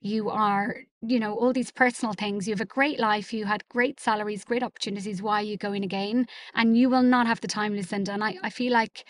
You 0.00 0.30
are, 0.30 0.76
you 1.02 1.18
know, 1.18 1.34
all 1.34 1.52
these 1.52 1.72
personal 1.72 2.12
things. 2.14 2.46
You 2.46 2.52
have 2.54 2.60
a 2.60 2.64
great 2.66 3.00
life. 3.00 3.32
You 3.32 3.46
had 3.46 3.68
great 3.68 3.98
salaries, 3.98 4.44
great 4.44 4.62
opportunities. 4.62 5.22
Why 5.22 5.40
are 5.40 5.44
you 5.44 5.56
going 5.56 5.82
again? 5.84 6.26
And 6.54 6.76
you 6.76 6.88
will 6.88 7.02
not 7.02 7.26
have 7.26 7.40
the 7.40 7.48
time, 7.48 7.74
Lucinda. 7.74 8.12
And 8.12 8.22
I, 8.22 8.36
I 8.42 8.50
feel 8.50 8.72
like 8.72 9.04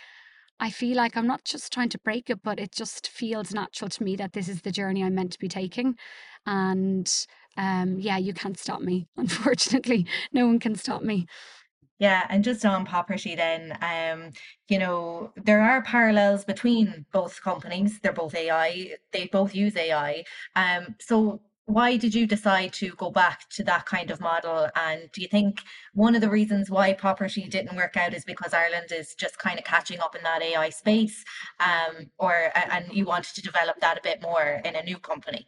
I 0.58 0.70
feel 0.70 0.96
like 0.96 1.16
I'm 1.16 1.26
not 1.26 1.44
just 1.44 1.72
trying 1.72 1.90
to 1.90 1.98
break 1.98 2.30
it, 2.30 2.42
but 2.42 2.58
it 2.58 2.72
just 2.72 3.08
feels 3.08 3.52
natural 3.52 3.90
to 3.90 4.02
me 4.02 4.16
that 4.16 4.32
this 4.32 4.48
is 4.48 4.62
the 4.62 4.72
journey 4.72 5.04
I'm 5.04 5.14
meant 5.14 5.32
to 5.32 5.38
be 5.38 5.48
taking. 5.48 5.96
And 6.46 7.12
um, 7.58 7.98
yeah, 8.00 8.16
you 8.16 8.32
can't 8.32 8.58
stop 8.58 8.80
me. 8.80 9.06
Unfortunately, 9.16 10.06
no 10.32 10.46
one 10.46 10.58
can 10.58 10.74
stop 10.76 11.02
me. 11.02 11.26
Yeah, 11.98 12.26
and 12.28 12.44
just 12.44 12.64
on 12.66 12.84
Popertee 12.86 13.36
then, 13.36 13.78
um, 13.80 14.32
you 14.68 14.78
know, 14.78 15.32
there 15.36 15.62
are 15.62 15.82
parallels 15.82 16.44
between 16.44 17.06
both 17.10 17.40
companies. 17.42 17.98
They're 18.00 18.12
both 18.12 18.34
AI, 18.34 18.96
they 19.12 19.28
both 19.32 19.54
use 19.54 19.74
AI. 19.76 20.24
Um, 20.56 20.94
so 21.00 21.40
why 21.64 21.96
did 21.96 22.14
you 22.14 22.26
decide 22.26 22.72
to 22.74 22.90
go 22.96 23.10
back 23.10 23.48
to 23.50 23.64
that 23.64 23.86
kind 23.86 24.10
of 24.10 24.20
model? 24.20 24.68
And 24.76 25.10
do 25.12 25.22
you 25.22 25.28
think 25.28 25.62
one 25.94 26.14
of 26.14 26.20
the 26.20 26.28
reasons 26.30 26.70
why 26.70 26.92
Popertee 26.92 27.48
didn't 27.50 27.74
work 27.76 27.96
out 27.96 28.12
is 28.14 28.24
because 28.24 28.52
Ireland 28.52 28.92
is 28.92 29.14
just 29.14 29.38
kind 29.38 29.58
of 29.58 29.64
catching 29.64 29.98
up 30.00 30.14
in 30.14 30.22
that 30.22 30.42
AI 30.42 30.68
space, 30.70 31.24
um, 31.60 32.10
or 32.18 32.52
and 32.54 32.92
you 32.92 33.06
wanted 33.06 33.34
to 33.36 33.42
develop 33.42 33.80
that 33.80 33.98
a 33.98 34.02
bit 34.02 34.20
more 34.22 34.60
in 34.64 34.76
a 34.76 34.82
new 34.82 34.98
company? 34.98 35.46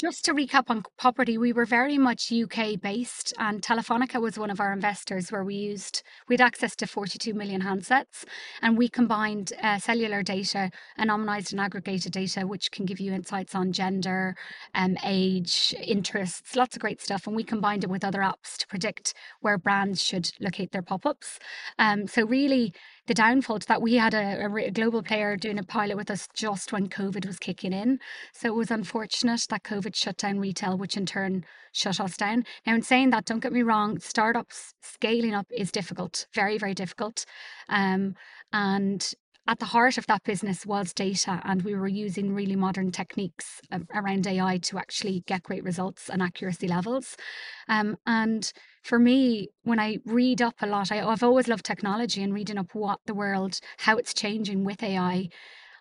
Just 0.00 0.24
to 0.24 0.32
recap 0.32 0.70
on 0.70 0.82
Popertee, 0.98 1.36
we 1.36 1.52
were 1.52 1.66
very 1.66 1.98
much 1.98 2.32
UK 2.32 2.80
based, 2.80 3.34
and 3.38 3.60
Telefonica 3.60 4.18
was 4.18 4.38
one 4.38 4.48
of 4.48 4.58
our 4.58 4.72
investors 4.72 5.30
where 5.30 5.44
we 5.44 5.56
used, 5.56 6.02
we 6.26 6.32
had 6.32 6.40
access 6.40 6.74
to 6.76 6.86
42 6.86 7.34
million 7.34 7.60
handsets, 7.60 8.24
and 8.62 8.78
we 8.78 8.88
combined 8.88 9.52
uh, 9.62 9.78
cellular 9.78 10.22
data, 10.22 10.70
anonymized 10.98 11.52
and 11.52 11.60
aggregated 11.60 12.12
data, 12.12 12.46
which 12.46 12.70
can 12.70 12.86
give 12.86 12.98
you 12.98 13.12
insights 13.12 13.54
on 13.54 13.72
gender, 13.72 14.36
um, 14.74 14.96
age, 15.04 15.74
interests, 15.78 16.56
lots 16.56 16.76
of 16.76 16.80
great 16.80 17.02
stuff. 17.02 17.26
And 17.26 17.36
we 17.36 17.44
combined 17.44 17.84
it 17.84 17.90
with 17.90 18.02
other 18.02 18.20
apps 18.20 18.56
to 18.56 18.66
predict 18.68 19.12
where 19.42 19.58
brands 19.58 20.02
should 20.02 20.30
locate 20.40 20.72
their 20.72 20.80
pop 20.80 21.04
ups. 21.04 21.38
Um, 21.78 22.06
so, 22.06 22.24
really, 22.24 22.72
the 23.06 23.14
downfall 23.14 23.58
to 23.58 23.66
that 23.68 23.82
we 23.82 23.94
had 23.94 24.14
a, 24.14 24.44
a, 24.44 24.70
global 24.70 25.02
player 25.02 25.36
doing 25.36 25.58
a 25.58 25.62
pilot 25.62 25.96
with 25.96 26.10
us 26.10 26.28
just 26.34 26.72
when 26.72 26.88
COVID 26.88 27.26
was 27.26 27.38
kicking 27.38 27.72
in. 27.72 27.98
So 28.32 28.48
it 28.48 28.54
was 28.54 28.70
unfortunate 28.70 29.46
that 29.50 29.64
COVID 29.64 29.94
shut 29.94 30.16
down 30.16 30.38
retail, 30.38 30.76
which 30.76 30.96
in 30.96 31.06
turn 31.06 31.44
shut 31.72 32.00
us 32.00 32.16
down. 32.16 32.44
Now, 32.66 32.74
in 32.74 32.82
saying 32.82 33.10
that, 33.10 33.24
don't 33.24 33.40
get 33.40 33.52
me 33.52 33.62
wrong, 33.62 33.98
startups 33.98 34.74
scaling 34.82 35.34
up 35.34 35.46
is 35.50 35.72
difficult, 35.72 36.26
very, 36.34 36.58
very 36.58 36.74
difficult. 36.74 37.24
Um, 37.68 38.14
and 38.52 39.12
at 39.50 39.58
the 39.58 39.64
heart 39.64 39.98
of 39.98 40.06
that 40.06 40.22
business 40.22 40.64
was 40.64 40.94
data, 40.94 41.40
and 41.44 41.62
we 41.62 41.74
were 41.74 41.88
using 41.88 42.32
really 42.32 42.54
modern 42.54 42.92
techniques 42.92 43.60
um, 43.72 43.84
around 43.92 44.24
AI 44.24 44.58
to 44.58 44.78
actually 44.78 45.24
get 45.26 45.42
great 45.42 45.64
results 45.64 46.08
and 46.08 46.22
accuracy 46.22 46.68
levels. 46.68 47.16
Um, 47.68 47.96
and 48.06 48.52
for 48.84 49.00
me, 49.00 49.48
when 49.64 49.80
I 49.80 49.98
read 50.06 50.40
up 50.40 50.54
a 50.62 50.68
lot, 50.68 50.92
I, 50.92 50.98
have 50.98 51.24
always 51.24 51.48
loved 51.48 51.64
technology 51.64 52.22
and 52.22 52.32
reading 52.32 52.58
up 52.58 52.76
what 52.76 53.00
the 53.06 53.14
world, 53.14 53.58
how 53.78 53.96
it's 53.96 54.14
changing 54.14 54.62
with 54.62 54.84
AI. 54.84 55.28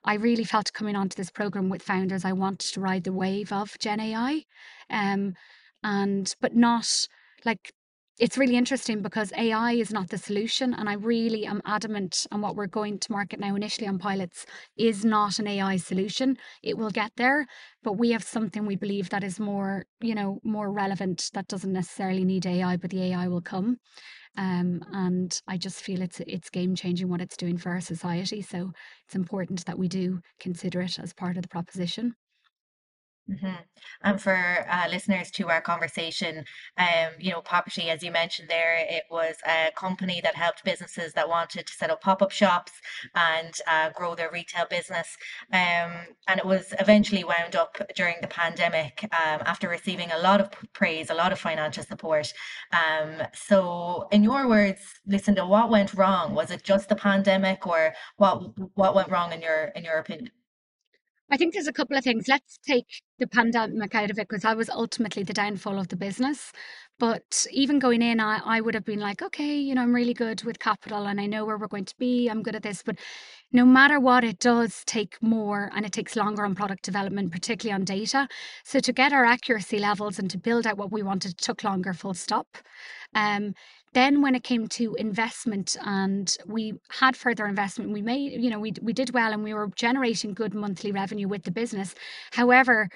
I 0.03 0.13
really 0.15 0.45
felt 0.45 0.73
coming 0.73 0.95
onto 0.95 1.15
this 1.15 1.29
program 1.29 1.69
with 1.69 1.83
founders, 1.83 2.25
I 2.25 2.33
wanted 2.33 2.73
to 2.73 2.81
ride 2.81 3.03
the 3.03 3.13
wave 3.13 3.51
of 3.53 3.77
Gen 3.77 3.99
AI, 3.99 4.45
um, 4.89 5.35
and 5.83 6.35
but 6.41 6.55
not 6.55 7.07
like 7.45 7.71
it's 8.19 8.37
really 8.37 8.57
interesting 8.57 9.01
because 9.01 9.31
AI 9.37 9.71
is 9.73 9.91
not 9.91 10.09
the 10.09 10.17
solution. 10.17 10.73
And 10.73 10.89
I 10.89 10.93
really 10.93 11.45
am 11.45 11.61
adamant 11.65 12.27
on 12.31 12.41
what 12.41 12.55
we're 12.55 12.67
going 12.67 12.99
to 12.99 13.11
market 13.11 13.39
now 13.39 13.55
initially 13.55 13.87
on 13.87 13.97
pilots 13.97 14.45
is 14.77 15.05
not 15.05 15.39
an 15.39 15.47
AI 15.47 15.77
solution. 15.77 16.37
It 16.61 16.77
will 16.77 16.89
get 16.89 17.11
there, 17.15 17.47
but 17.81 17.93
we 17.93 18.11
have 18.11 18.23
something 18.23 18.65
we 18.65 18.75
believe 18.75 19.09
that 19.09 19.23
is 19.23 19.39
more, 19.39 19.85
you 20.01 20.15
know, 20.15 20.39
more 20.43 20.71
relevant 20.71 21.29
that 21.33 21.47
doesn't 21.47 21.71
necessarily 21.71 22.25
need 22.25 22.45
AI, 22.45 22.75
but 22.77 22.91
the 22.91 23.03
AI 23.03 23.27
will 23.29 23.41
come. 23.41 23.77
Um, 24.37 24.81
and 24.93 25.41
I 25.47 25.57
just 25.57 25.81
feel 25.81 26.01
it's 26.01 26.19
it's 26.21 26.49
game 26.49 26.75
changing 26.75 27.09
what 27.09 27.21
it's 27.21 27.37
doing 27.37 27.57
for 27.57 27.71
our 27.71 27.81
society. 27.81 28.41
So 28.41 28.71
it's 29.05 29.15
important 29.15 29.65
that 29.65 29.79
we 29.79 29.87
do 29.87 30.19
consider 30.39 30.81
it 30.81 30.99
as 30.99 31.13
part 31.13 31.37
of 31.37 31.43
the 31.43 31.49
proposition. 31.49 32.15
Mm-hmm. 33.29 33.55
And 34.03 34.21
for 34.21 34.65
uh, 34.69 34.87
listeners 34.89 35.29
to 35.31 35.49
our 35.49 35.61
conversation, 35.61 36.45
um, 36.77 37.11
you 37.19 37.31
know, 37.31 37.41
Popertee, 37.41 37.89
as 37.89 38.01
you 38.01 38.11
mentioned 38.11 38.49
there, 38.49 38.77
it 38.89 39.03
was 39.11 39.35
a 39.47 39.71
company 39.75 40.19
that 40.23 40.35
helped 40.35 40.63
businesses 40.63 41.13
that 41.13 41.29
wanted 41.29 41.67
to 41.67 41.73
set 41.73 41.91
up 41.91 42.01
pop-up 42.01 42.31
shops 42.31 42.71
and 43.13 43.53
uh, 43.67 43.89
grow 43.91 44.15
their 44.15 44.31
retail 44.31 44.65
business. 44.69 45.15
Um, 45.53 45.91
and 46.27 46.39
it 46.39 46.45
was 46.45 46.73
eventually 46.79 47.23
wound 47.23 47.55
up 47.55 47.77
during 47.95 48.15
the 48.21 48.27
pandemic 48.27 49.03
um, 49.03 49.41
after 49.45 49.69
receiving 49.69 50.11
a 50.11 50.17
lot 50.17 50.41
of 50.41 50.49
praise, 50.73 51.09
a 51.09 51.13
lot 51.13 51.31
of 51.31 51.39
financial 51.39 51.83
support. 51.83 52.33
Um, 52.71 53.27
so, 53.33 54.07
in 54.11 54.23
your 54.23 54.47
words, 54.47 54.81
Lucinda, 55.05 55.45
what 55.45 55.69
went 55.69 55.93
wrong? 55.93 56.33
Was 56.33 56.51
it 56.51 56.63
just 56.63 56.89
the 56.89 56.95
pandemic, 56.95 57.67
or 57.67 57.93
what 58.17 58.41
what 58.75 58.95
went 58.95 59.09
wrong 59.09 59.33
in 59.33 59.41
your 59.41 59.65
in 59.75 59.83
your 59.83 59.97
opinion? 59.97 60.31
I 61.31 61.37
think 61.37 61.53
there's 61.53 61.67
a 61.67 61.73
couple 61.73 61.95
of 61.95 62.03
things. 62.03 62.27
Let's 62.27 62.57
take 62.65 62.87
the 63.19 63.27
pandemic 63.27 63.93
out 63.93 64.09
of 64.09 64.17
it 64.17 64.27
because 64.27 64.45
I 64.45 64.53
was 64.53 64.69
ultimately 64.69 65.21
the 65.23 65.33
downfall 65.33 65.77
of 65.77 65.89
the 65.89 65.95
business. 65.95 66.51
But 66.97 67.45
even 67.51 67.79
going 67.79 68.01
in, 68.01 68.19
I, 68.19 68.41
I 68.43 68.61
would 68.61 68.73
have 68.73 68.83
been 68.83 68.99
like, 68.99 69.21
okay, 69.21 69.57
you 69.57 69.75
know, 69.75 69.81
I'm 69.81 69.93
really 69.93 70.13
good 70.13 70.43
with 70.43 70.59
capital 70.59 71.05
and 71.05 71.21
I 71.21 71.27
know 71.27 71.45
where 71.45 71.57
we're 71.57 71.67
going 71.67 71.85
to 71.85 71.95
be. 71.97 72.27
I'm 72.27 72.41
good 72.41 72.55
at 72.55 72.63
this. 72.63 72.81
But 72.83 72.97
no 73.51 73.63
matter 73.63 73.99
what, 73.99 74.23
it 74.23 74.39
does 74.39 74.83
take 74.85 75.21
more 75.21 75.71
and 75.75 75.85
it 75.85 75.91
takes 75.91 76.15
longer 76.15 76.43
on 76.43 76.55
product 76.55 76.83
development, 76.83 77.31
particularly 77.31 77.73
on 77.73 77.85
data. 77.85 78.27
So 78.63 78.79
to 78.79 78.91
get 78.91 79.13
our 79.13 79.23
accuracy 79.23 79.79
levels 79.79 80.19
and 80.19 80.29
to 80.31 80.37
build 80.37 80.67
out 80.67 80.77
what 80.77 80.91
we 80.91 81.03
wanted 81.03 81.37
took 81.37 81.63
longer, 81.63 81.93
full 81.93 82.15
stop. 82.15 82.57
Um, 83.13 83.53
then 83.93 84.21
when 84.21 84.35
it 84.35 84.43
came 84.43 84.67
to 84.67 84.95
investment 84.95 85.75
and 85.83 86.37
we 86.45 86.73
had 86.89 87.15
further 87.15 87.45
investment 87.45 87.91
we 87.91 88.01
made 88.01 88.41
you 88.41 88.49
know 88.49 88.59
we, 88.59 88.73
we 88.81 88.93
did 88.93 89.13
well 89.13 89.33
and 89.33 89.43
we 89.43 89.53
were 89.53 89.69
generating 89.75 90.33
good 90.33 90.53
monthly 90.53 90.91
revenue 90.91 91.27
with 91.27 91.43
the 91.43 91.51
business 91.51 91.95
however 92.31 92.87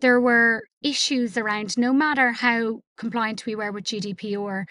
there 0.00 0.20
were 0.20 0.62
issues 0.82 1.36
around 1.36 1.76
no 1.78 1.92
matter 1.92 2.32
how 2.32 2.80
compliant 2.96 3.46
we 3.46 3.54
were 3.54 3.72
with 3.72 3.84
gdpr 3.84 4.64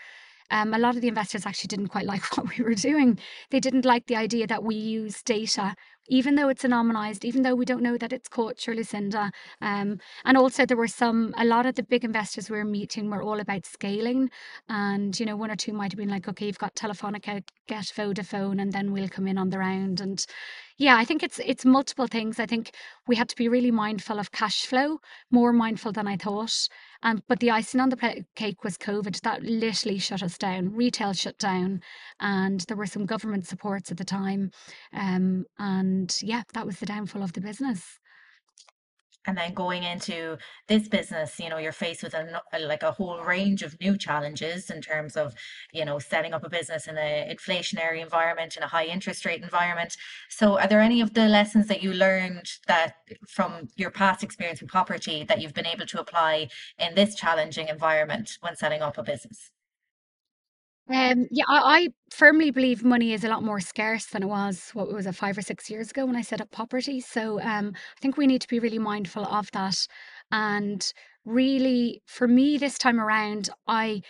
um, 0.52 0.74
a 0.74 0.78
lot 0.78 0.96
of 0.96 1.02
the 1.02 1.08
investors 1.08 1.46
actually 1.46 1.70
didn't 1.70 1.88
quite 1.88 2.06
like 2.14 2.38
what 2.38 2.56
we 2.56 2.64
were 2.64 2.76
doing. 2.76 3.18
They 3.50 3.60
didn't 3.60 3.86
like 3.86 4.06
the 4.06 4.18
idea 4.18 4.46
that 4.48 4.64
we 4.64 4.76
use 4.76 5.24
data 5.24 5.76
even 6.08 6.36
though 6.36 6.50
it's 6.50 6.64
anonymized, 6.64 7.24
even 7.24 7.42
though 7.42 7.56
we 7.56 7.66
don't 7.66 7.82
know 7.82 7.98
that 7.98 8.12
it's 8.12 8.30
or 8.38 8.76
Lucinda. 8.76 9.32
Um, 9.62 10.00
and 10.26 10.38
also 10.38 10.66
there 10.66 10.78
were 10.78 10.88
some, 10.88 11.34
a 11.38 11.46
lot 11.46 11.66
of 11.66 11.76
the 11.76 11.84
big 11.84 12.04
investors 12.04 12.50
we 12.50 12.58
were 12.58 12.66
meeting 12.66 13.10
were 13.10 13.24
all 13.24 13.40
about 13.40 13.66
scaling. 13.66 14.30
And, 14.68 15.18
you 15.20 15.26
know, 15.26 15.36
one 15.36 15.52
or 15.52 15.56
two 15.56 15.74
might 15.74 15.92
have 15.92 16.00
been 16.00 16.10
like, 16.10 16.28
okay, 16.28 16.48
you've 16.48 16.58
got 16.58 16.76
Telefonica, 16.76 17.44
get 17.68 17.86
Vodafone, 17.96 18.62
and 18.62 18.74
then 18.74 18.92
we'll 18.92 19.10
come 19.10 19.28
in 19.28 19.38
on 19.38 19.50
the 19.50 19.60
round. 19.60 20.02
And 20.02 20.26
yeah, 20.82 20.98
I 20.98 21.06
think 21.06 21.22
it's 21.22 21.40
it's 21.46 21.64
multiple 21.64 22.08
things. 22.08 22.40
I 22.40 22.48
think 22.48 22.72
we 23.08 23.16
had 23.16 23.30
to 23.30 23.36
be 23.36 23.48
really 23.48 23.70
mindful 23.70 24.18
of 24.18 24.32
cash 24.32 24.66
flow, 24.66 24.98
more 25.30 25.54
mindful 25.54 25.92
than 25.92 26.08
I 26.08 26.18
thought. 26.18 26.68
Um, 27.04 27.22
but 27.28 27.40
the 27.40 27.52
icing 27.52 27.80
on 27.80 27.90
the 27.90 28.26
cake 28.36 28.64
was 28.64 28.80
COVID. 28.80 29.22
That 29.22 29.44
literally 29.44 30.00
shut 30.00 30.24
us 30.24 30.40
down. 30.40 30.74
Retail 30.74 31.14
shut 31.14 31.38
down, 31.38 31.82
and 32.20 32.62
there 32.62 32.78
were 32.78 32.88
some 32.88 33.06
government 33.06 33.46
supports 33.46 33.92
at 33.92 33.98
the 33.98 34.04
time. 34.04 34.50
Um, 34.92 35.46
and 35.60 35.91
yeah, 36.22 36.44
that 36.54 36.66
was 36.66 36.80
the 36.80 36.86
downfall 36.86 37.24
of 37.24 37.34
the 37.34 37.42
business. 37.42 38.00
And 39.28 39.38
then 39.38 39.54
going 39.54 39.84
into 39.84 40.40
this 40.68 40.88
business 40.88 41.40
you 41.40 41.48
know 41.48 41.60
you're 41.60 41.72
faced 41.72 42.02
with 42.02 42.16
a, 42.16 42.42
like 42.60 42.82
a 42.82 42.92
whole 42.92 43.22
range 43.22 43.62
of 43.62 43.80
new 43.80 43.96
challenges 43.96 44.72
in 44.72 44.82
terms 44.82 45.16
of 45.16 45.36
you 45.72 45.86
know 45.86 46.00
setting 46.00 46.34
up 46.34 46.44
a 46.44 46.50
business 46.50 46.88
in 46.88 46.98
an 46.98 47.30
inflationary 47.30 48.02
environment 48.02 48.58
in 48.58 48.64
a 48.64 48.68
high 48.68 48.86
interest 48.86 49.24
rate 49.24 49.44
environment. 49.44 49.96
So 50.30 50.58
are 50.58 50.68
there 50.68 50.82
any 50.82 51.02
of 51.02 51.14
the 51.14 51.28
lessons 51.28 51.68
that 51.68 51.84
you 51.84 51.94
learned 51.94 52.48
that 52.66 52.96
from 53.28 53.68
your 53.76 53.92
past 53.92 54.24
experience 54.24 54.60
with 54.60 54.72
Popertee 54.72 55.28
that 55.28 55.40
you've 55.40 55.54
been 55.54 55.68
able 55.68 55.86
to 55.86 56.00
apply 56.00 56.50
in 56.80 56.96
this 56.96 57.14
challenging 57.14 57.68
environment 57.68 58.38
when 58.42 58.56
setting 58.56 58.82
up 58.82 58.98
a 58.98 59.04
business 59.04 59.52
um, 60.94 61.28
yeah, 61.32 61.46
I, 61.48 61.60
I 61.60 61.88
firmly 62.10 62.52
believe 62.52 62.84
money 62.84 63.14
is 63.14 63.24
a 63.24 63.30
lot 63.30 63.44
more 63.44 63.60
scarce 63.60 64.06
than 64.08 64.24
it 64.24 64.28
was, 64.28 64.70
what 64.74 64.92
was 64.92 65.06
it, 65.06 65.16
five 65.16 65.38
or 65.38 65.42
six 65.42 65.70
years 65.70 65.92
ago 65.92 66.06
when 66.06 66.16
I 66.16 66.22
set 66.22 66.42
up 66.42 66.52
Popertee. 66.52 67.04
So 67.04 67.42
um, 67.42 67.74
I 67.76 68.00
think 68.02 68.18
we 68.18 68.28
need 68.28 68.42
to 68.42 68.48
be 68.48 68.60
really 68.60 68.80
mindful 68.80 69.26
of 69.26 69.52
that. 69.52 69.88
And 70.32 70.92
really, 71.26 72.02
for 72.06 72.28
me, 72.28 72.58
this 72.58 72.78
time 72.78 73.00
around, 73.00 73.50
I 73.68 74.02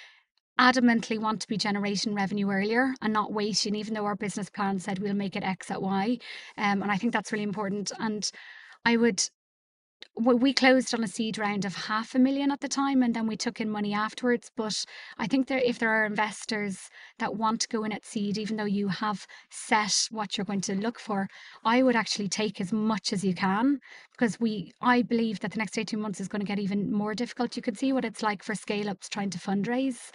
adamantly 0.60 1.20
want 1.20 1.42
to 1.42 1.48
be 1.48 1.58
generating 1.58 2.14
revenue 2.14 2.50
earlier 2.50 2.94
and 3.02 3.14
not 3.14 3.34
waiting, 3.34 3.76
even 3.76 3.94
though 3.94 4.06
our 4.06 4.16
business 4.16 4.50
plan 4.50 4.80
said 4.80 5.00
we'll 5.00 5.14
make 5.14 5.36
it 5.36 5.44
X 5.44 5.72
at 5.72 5.82
Y. 5.82 6.18
Um, 6.58 6.82
and 6.84 6.92
I 6.92 6.98
think 6.98 7.14
that's 7.14 7.32
really 7.32 7.44
important. 7.44 7.92
And 8.00 8.30
I 8.86 8.98
would 8.98 9.24
we 10.16 10.54
closed 10.54 10.94
on 10.94 11.04
a 11.04 11.08
seed 11.08 11.38
round 11.38 11.66
of 11.66 11.76
half 11.76 12.14
a 12.14 12.20
million 12.20 12.52
at 12.52 12.60
the 12.60 12.68
time 12.68 13.02
and 13.02 13.16
then 13.16 13.28
we 13.28 13.36
took 13.36 13.60
in 13.62 13.70
money 13.70 13.94
afterwards 13.94 14.52
but 14.56 14.86
i 15.18 15.26
think 15.26 15.48
that 15.48 15.68
if 15.68 15.80
there 15.80 15.90
are 15.90 16.06
investors 16.06 16.90
that 17.20 17.36
want 17.36 17.62
to 17.62 17.68
go 17.68 17.84
in 17.84 17.92
at 17.92 18.06
seed 18.06 18.38
even 18.38 18.58
though 18.58 18.66
you 18.66 18.88
have 18.88 19.26
set 19.50 20.08
what 20.12 20.38
you're 20.38 20.46
going 20.46 20.62
to 20.62 20.76
look 20.76 21.00
for 21.00 21.28
i 21.64 21.82
would 21.82 21.96
actually 21.96 22.28
take 22.28 22.60
as 22.62 22.72
much 22.72 23.14
as 23.14 23.24
you 23.24 23.34
can 23.34 23.80
because 24.12 24.40
we 24.40 24.72
i 24.82 25.02
believe 25.02 25.40
that 25.40 25.52
the 25.52 25.60
next 25.60 25.78
18 25.78 26.00
months 26.00 26.20
is 26.20 26.28
going 26.28 26.42
to 26.42 26.48
get 26.48 26.60
even 26.60 26.92
more 26.92 27.16
difficult 27.16 27.56
you 27.56 27.62
can 27.62 27.76
see 27.76 27.94
what 27.94 28.06
it's 28.06 28.24
like 28.24 28.44
for 28.44 28.56
scale 28.56 28.90
ups 28.90 29.10
trying 29.10 29.30
to 29.30 29.40
fundraise 29.40 30.12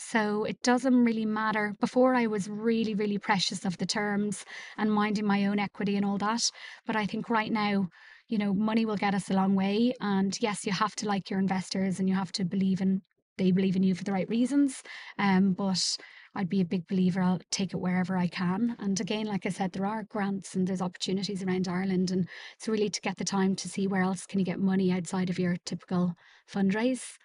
so 0.00 0.44
it 0.44 0.62
doesn't 0.62 1.04
really 1.04 1.26
matter. 1.26 1.74
Before 1.80 2.14
I 2.14 2.28
was 2.28 2.48
really, 2.48 2.94
really 2.94 3.18
precious 3.18 3.64
of 3.64 3.78
the 3.78 3.84
terms 3.84 4.44
and 4.76 4.92
minding 4.92 5.26
my 5.26 5.44
own 5.46 5.58
equity 5.58 5.96
and 5.96 6.06
all 6.06 6.18
that. 6.18 6.52
But 6.86 6.94
I 6.94 7.04
think 7.04 7.28
right 7.28 7.50
now, 7.50 7.88
you 8.28 8.38
know, 8.38 8.52
money 8.54 8.84
will 8.84 8.96
get 8.96 9.14
us 9.14 9.30
a 9.30 9.34
long 9.34 9.54
way. 9.54 9.94
And 10.00 10.36
yes, 10.40 10.66
you 10.66 10.72
have 10.72 10.94
to 10.96 11.06
like 11.06 11.30
your 11.30 11.40
investors 11.40 11.98
and 11.98 12.08
you 12.08 12.14
have 12.14 12.32
to 12.32 12.44
believe 12.44 12.80
in 12.80 13.02
they 13.38 13.52
believe 13.52 13.76
in 13.76 13.84
you 13.84 13.94
for 13.94 14.04
the 14.04 14.12
right 14.12 14.28
reasons. 14.28 14.82
Um, 15.18 15.52
but 15.52 15.96
I'd 16.34 16.48
be 16.48 16.60
a 16.60 16.66
big 16.66 16.86
believer. 16.86 17.22
I'll 17.22 17.40
take 17.50 17.72
it 17.72 17.80
wherever 17.80 18.16
I 18.16 18.26
can. 18.26 18.76
And 18.78 19.00
again, 19.00 19.26
like 19.26 19.46
I 19.46 19.48
said, 19.48 19.72
there 19.72 19.86
are 19.86 20.02
grants 20.02 20.54
and 20.54 20.66
there's 20.66 20.82
opportunities 20.82 21.42
around 21.42 21.68
Ireland, 21.68 22.10
and 22.10 22.28
it's 22.56 22.68
really 22.68 22.90
to 22.90 23.00
get 23.00 23.16
the 23.16 23.24
time 23.24 23.56
to 23.56 23.68
see 23.68 23.86
where 23.86 24.02
else 24.02 24.26
can 24.26 24.38
you 24.38 24.44
get 24.44 24.60
money 24.60 24.92
outside 24.92 25.30
of 25.30 25.38
your 25.38 25.56
typical 25.64 26.14
fundraise. 26.52 27.16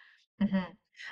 Mm-hmm. 0.41 0.71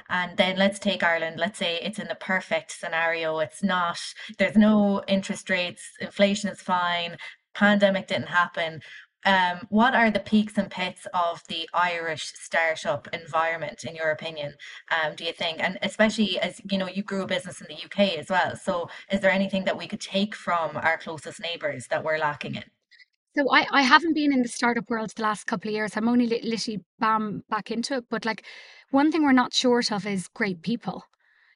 And 0.09 0.37
then 0.37 0.57
let's 0.57 0.79
take 0.79 1.03
Ireland. 1.03 1.39
Let's 1.39 1.59
say 1.59 1.79
it's 1.81 1.99
in 1.99 2.07
the 2.07 2.15
perfect 2.15 2.71
scenario. 2.71 3.39
It's 3.39 3.63
not, 3.63 3.99
there's 4.37 4.55
no 4.55 5.03
interest 5.07 5.49
rates, 5.49 5.83
inflation 5.99 6.49
is 6.49 6.61
fine, 6.61 7.17
pandemic 7.53 8.07
didn't 8.07 8.29
happen. 8.29 8.81
Um, 9.25 9.67
what 9.69 9.93
are 9.93 10.09
the 10.09 10.19
peaks 10.19 10.57
and 10.57 10.69
pits 10.69 11.07
of 11.13 11.43
the 11.47 11.69
Irish 11.73 12.33
startup 12.35 13.07
environment, 13.13 13.83
in 13.83 13.95
your 13.95 14.11
opinion? 14.11 14.55
Um, 14.89 15.15
do 15.15 15.23
you 15.23 15.33
think, 15.33 15.61
and 15.61 15.77
especially 15.81 16.39
as 16.39 16.61
you 16.69 16.77
know, 16.77 16.87
you 16.87 17.03
grew 17.03 17.23
a 17.23 17.27
business 17.27 17.61
in 17.61 17.67
the 17.67 17.75
UK 17.75 18.17
as 18.17 18.29
well. 18.29 18.55
So, 18.55 18.89
is 19.11 19.19
there 19.19 19.31
anything 19.31 19.65
that 19.65 19.77
we 19.77 19.87
could 19.87 20.01
take 20.01 20.35
from 20.35 20.77
our 20.77 20.97
closest 20.97 21.41
neighbours 21.41 21.87
that 21.87 22.03
we're 22.03 22.17
lacking 22.17 22.55
in? 22.55 22.63
So 23.35 23.45
I, 23.49 23.65
I 23.71 23.81
haven't 23.81 24.13
been 24.13 24.33
in 24.33 24.41
the 24.41 24.49
startup 24.49 24.89
world 24.89 25.11
the 25.15 25.23
last 25.23 25.45
couple 25.47 25.69
of 25.69 25.73
years. 25.73 25.95
I'm 25.95 26.09
only 26.09 26.27
literally 26.27 26.83
bam 26.99 27.43
back 27.49 27.71
into 27.71 27.95
it. 27.95 28.05
But 28.09 28.25
like 28.25 28.43
one 28.89 29.09
thing 29.09 29.23
we're 29.23 29.31
not 29.31 29.53
short 29.53 29.89
of 29.91 30.05
is 30.05 30.27
great 30.27 30.61
people 30.61 31.05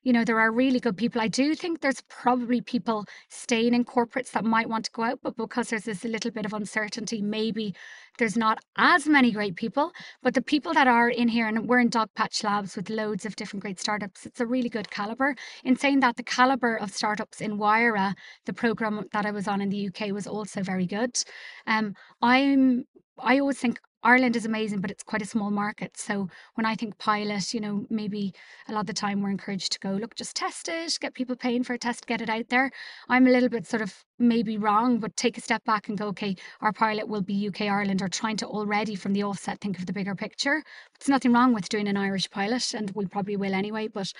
you 0.06 0.14
know, 0.14 0.24
there 0.24 0.40
are 0.40 0.52
really 0.52 0.80
good 0.80 0.96
people. 0.96 1.20
I 1.20 1.28
do 1.28 1.56
think 1.56 1.82
there's 1.82 2.02
probably 2.02 2.62
people 2.62 3.06
staying 3.30 3.74
in 3.74 3.84
corporates 3.84 4.32
that 4.32 4.46
might 4.46 4.70
want 4.70 4.86
to 4.86 4.92
go 4.92 5.02
out, 5.02 5.20
but 5.24 5.36
because 5.36 5.70
there's 5.70 5.86
this 5.86 6.04
little 6.04 6.30
bit 6.30 6.46
of 6.46 6.54
uncertainty, 6.54 7.24
maybe 7.24 7.74
there's 8.20 8.38
not 8.38 8.60
as 8.78 9.08
many 9.08 9.32
great 9.32 9.56
people. 9.56 9.92
But 10.22 10.36
the 10.36 10.44
people 10.44 10.76
that 10.76 10.88
are 10.88 11.10
in 11.10 11.28
here, 11.28 11.48
and 11.48 11.68
we're 11.68 11.80
in 11.80 11.90
Dogpatch 11.90 12.44
Labs 12.44 12.76
with 12.76 12.92
loads 12.92 13.26
of 13.26 13.36
different 13.36 13.64
great 13.64 13.80
startups, 13.80 14.28
it's 14.28 14.40
a 14.40 14.46
really 14.46 14.70
good 14.70 14.92
caliber. 14.92 15.36
In 15.64 15.76
saying 15.76 16.02
that, 16.02 16.18
the 16.18 16.24
caliber 16.24 16.76
of 16.76 16.92
startups 16.92 17.42
in 17.42 17.58
Wayra, 17.58 18.14
the 18.46 18.54
program 18.54 19.06
that 19.12 19.26
I 19.26 19.32
was 19.32 19.48
on 19.48 19.60
in 19.60 19.70
the 19.70 19.88
UK, 19.88 20.12
was 20.12 20.28
also 20.28 20.62
very 20.62 20.86
good. 20.86 21.18
Um, 21.66 21.96
I'm 22.22 22.86
I 23.18 23.40
always 23.40 23.58
think 23.58 23.80
Ireland 24.06 24.36
is 24.38 24.46
amazing, 24.46 24.82
but 24.82 24.92
it's 24.92 25.04
quite 25.04 25.22
a 25.22 25.26
small 25.26 25.52
market. 25.52 25.98
So 25.98 26.30
when 26.54 26.66
I 26.66 26.76
think 26.76 26.98
pilot, 27.00 27.54
you 27.54 27.60
know, 27.60 27.86
maybe 27.90 28.34
a 28.70 28.72
lot 28.72 28.82
of 28.82 28.86
the 28.88 28.94
time 28.94 29.22
we're 29.22 29.32
encouraged 29.32 29.74
to 29.74 29.80
go, 29.80 29.90
look, 29.92 30.16
just 30.16 30.36
test 30.36 30.70
it, 30.70 30.98
get 31.02 31.16
people 31.16 31.36
paying 31.36 31.64
for 31.64 31.74
a 31.74 31.78
test, 31.80 32.06
get 32.08 32.22
it 32.22 32.30
out 32.30 32.50
there. 32.50 32.72
I'm 33.10 33.28
a 33.28 33.32
little 33.32 33.50
bit 33.50 33.68
sort 33.68 33.82
of 33.82 34.06
maybe 34.18 34.58
wrong, 34.58 35.00
but 35.00 35.16
take 35.18 35.38
a 35.38 35.42
step 35.42 35.64
back 35.66 35.90
and 35.90 35.98
go, 35.98 36.08
okay, 36.08 36.36
our 36.62 36.72
pilot 36.72 37.08
will 37.08 37.22
be 37.22 37.48
UK 37.48 37.62
Ireland 37.62 38.02
or 38.02 38.08
trying 38.08 38.38
to 38.38 38.48
already 38.48 38.96
from 38.96 39.14
the 39.14 39.24
offset 39.24 39.60
think 39.60 39.78
of 39.78 39.86
the 39.86 39.94
bigger 39.94 40.16
picture. 40.16 40.64
There's 41.00 41.10
nothing 41.10 41.34
wrong 41.34 41.54
with 41.54 41.70
doing 41.70 41.88
an 41.88 41.98
Irish 41.98 42.30
pilot, 42.30 42.74
and 42.74 42.92
we 42.92 43.06
probably 43.06 43.36
will 43.36 43.54
anyway, 43.54 43.88
but 43.88 44.12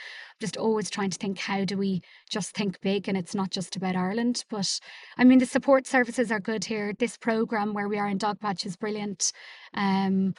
just 0.42 0.58
always 0.58 0.90
trying 0.90 1.12
to 1.12 1.18
think 1.18 1.40
how 1.40 1.64
do 1.66 1.78
we 1.78 2.02
just 2.30 2.54
think 2.56 2.80
big 2.82 3.08
and 3.08 3.18
it's 3.18 3.36
not 3.36 3.52
just 3.52 3.76
about 3.76 3.96
Ireland. 3.96 4.44
But 4.50 4.80
I 5.18 5.24
mean 5.24 5.40
the 5.40 5.46
support 5.46 5.88
services 5.88 6.32
are 6.32 6.40
good 6.40 6.66
here. 6.66 6.94
This 6.98 7.18
program 7.18 7.74
where 7.74 7.88
we 7.88 7.98
are 7.98 8.08
in 8.08 8.20
Dogpatch 8.20 8.66
is 8.66 8.76
brilliant. 8.76 9.32
Um, 9.74 10.34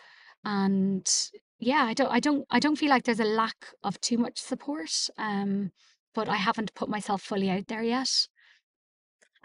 and 0.45 1.11
yeah, 1.59 1.85
I 1.85 1.95
don't, 1.95 2.11
I 2.11 2.21
don't, 2.21 2.47
I 2.51 2.61
don't 2.61 2.77
feel 2.77 2.91
like 2.91 3.05
there's 3.05 3.21
a 3.21 3.25
lack 3.25 3.67
of 3.83 4.01
too 4.01 4.19
much 4.19 4.39
support. 4.39 5.09
Um, 5.19 5.73
but 6.15 6.29
I 6.31 6.37
haven't 6.37 6.75
put 6.75 6.89
myself 6.89 7.23
fully 7.23 7.51
out 7.51 7.67
there 7.69 7.83
yet. 7.83 8.27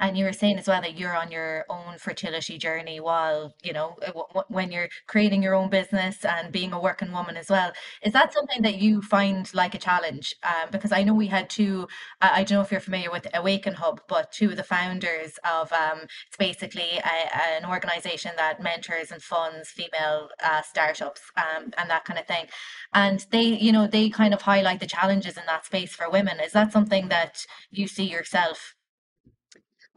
And 0.01 0.17
you 0.17 0.25
were 0.25 0.33
saying 0.33 0.57
as 0.57 0.67
well 0.67 0.81
that 0.81 0.97
you're 0.97 1.15
on 1.15 1.31
your 1.31 1.65
own 1.69 1.99
fertility 1.99 2.57
journey 2.57 2.99
while, 2.99 3.53
you 3.63 3.71
know, 3.71 3.95
uh, 4.05 4.41
when 4.49 4.71
you're 4.71 4.89
creating 5.07 5.43
your 5.43 5.53
own 5.53 5.69
business 5.69 6.25
and 6.25 6.51
being 6.51 6.73
a 6.73 6.81
working 6.81 7.11
woman 7.11 7.37
as 7.37 7.49
well. 7.49 7.71
Is 8.01 8.11
that 8.13 8.33
something 8.33 8.63
that 8.63 8.79
you 8.81 9.03
find 9.03 9.51
like 9.53 9.75
a 9.75 9.77
challenge? 9.77 10.35
Um, 10.43 10.69
because 10.71 10.91
I 10.91 11.03
know 11.03 11.13
we 11.13 11.27
had 11.27 11.51
two, 11.51 11.87
I 12.19 12.43
don't 12.43 12.57
know 12.57 12.61
if 12.61 12.71
you're 12.71 12.81
familiar 12.81 13.11
with 13.11 13.27
Awaken 13.33 13.75
Hub, 13.75 14.01
but 14.07 14.31
two 14.31 14.49
of 14.49 14.57
the 14.57 14.63
founders 14.63 15.37
of, 15.49 15.71
um, 15.71 15.99
it's 16.27 16.37
basically 16.37 16.97
a, 16.97 17.37
an 17.55 17.65
organization 17.65 18.31
that 18.37 18.61
mentors 18.61 19.11
and 19.11 19.21
funds 19.21 19.69
female 19.69 20.29
uh, 20.43 20.63
startups 20.63 21.21
um, 21.37 21.71
and 21.77 21.89
that 21.91 22.05
kind 22.05 22.19
of 22.19 22.25
thing. 22.25 22.47
And 22.93 23.23
they, 23.29 23.43
you 23.43 23.71
know, 23.71 23.85
they 23.85 24.09
kind 24.09 24.33
of 24.33 24.41
highlight 24.41 24.79
the 24.79 24.87
challenges 24.87 25.37
in 25.37 25.43
that 25.45 25.65
space 25.65 25.93
for 25.95 26.09
women. 26.09 26.39
Is 26.39 26.53
that 26.53 26.71
something 26.71 27.09
that 27.09 27.45
you 27.69 27.87
see 27.87 28.05
yourself? 28.05 28.73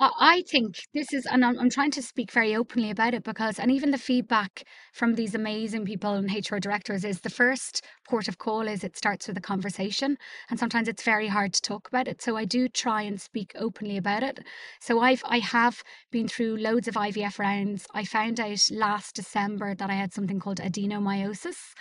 I 0.00 0.42
think 0.50 0.74
this 0.92 1.12
is, 1.12 1.24
and 1.26 1.44
I'm, 1.44 1.70
trying 1.70 1.92
to 1.92 2.02
speak 2.02 2.32
very 2.32 2.56
openly 2.56 2.90
about 2.90 3.14
it 3.14 3.22
because, 3.22 3.58
and 3.60 3.70
even 3.70 3.92
the 3.92 3.98
feedback 3.98 4.64
from 4.92 5.14
these 5.14 5.34
amazing 5.34 5.84
people 5.84 6.14
and 6.14 6.28
HR 6.28 6.56
directors 6.56 7.04
is 7.04 7.20
the 7.20 7.30
first 7.30 7.84
port 8.08 8.26
of 8.26 8.38
call 8.38 8.62
is 8.62 8.82
it 8.82 8.96
starts 8.96 9.28
with 9.28 9.36
a 9.36 9.40
conversation. 9.40 10.18
And 10.50 10.58
sometimes 10.58 10.88
it's 10.88 11.04
very 11.04 11.28
hard 11.28 11.52
to 11.54 11.62
talk 11.62 11.86
about 11.86 12.08
it. 12.08 12.22
So 12.22 12.36
I 12.36 12.44
do 12.44 12.68
try 12.68 13.02
and 13.02 13.20
speak 13.20 13.52
openly 13.54 13.96
about 13.96 14.24
it. 14.24 14.40
So 14.80 15.00
I've, 15.00 15.22
I 15.26 15.38
have 15.38 15.82
been 16.10 16.26
through 16.26 16.56
loads 16.56 16.88
of 16.88 16.94
IVF 16.94 17.38
rounds. 17.38 17.86
I 17.94 18.04
found 18.04 18.40
out 18.40 18.68
last 18.72 19.14
December 19.14 19.74
that 19.76 19.90
I 19.90 19.94
had 19.94 20.12
something 20.12 20.40
called 20.40 20.58
adenomyosis 20.58 21.72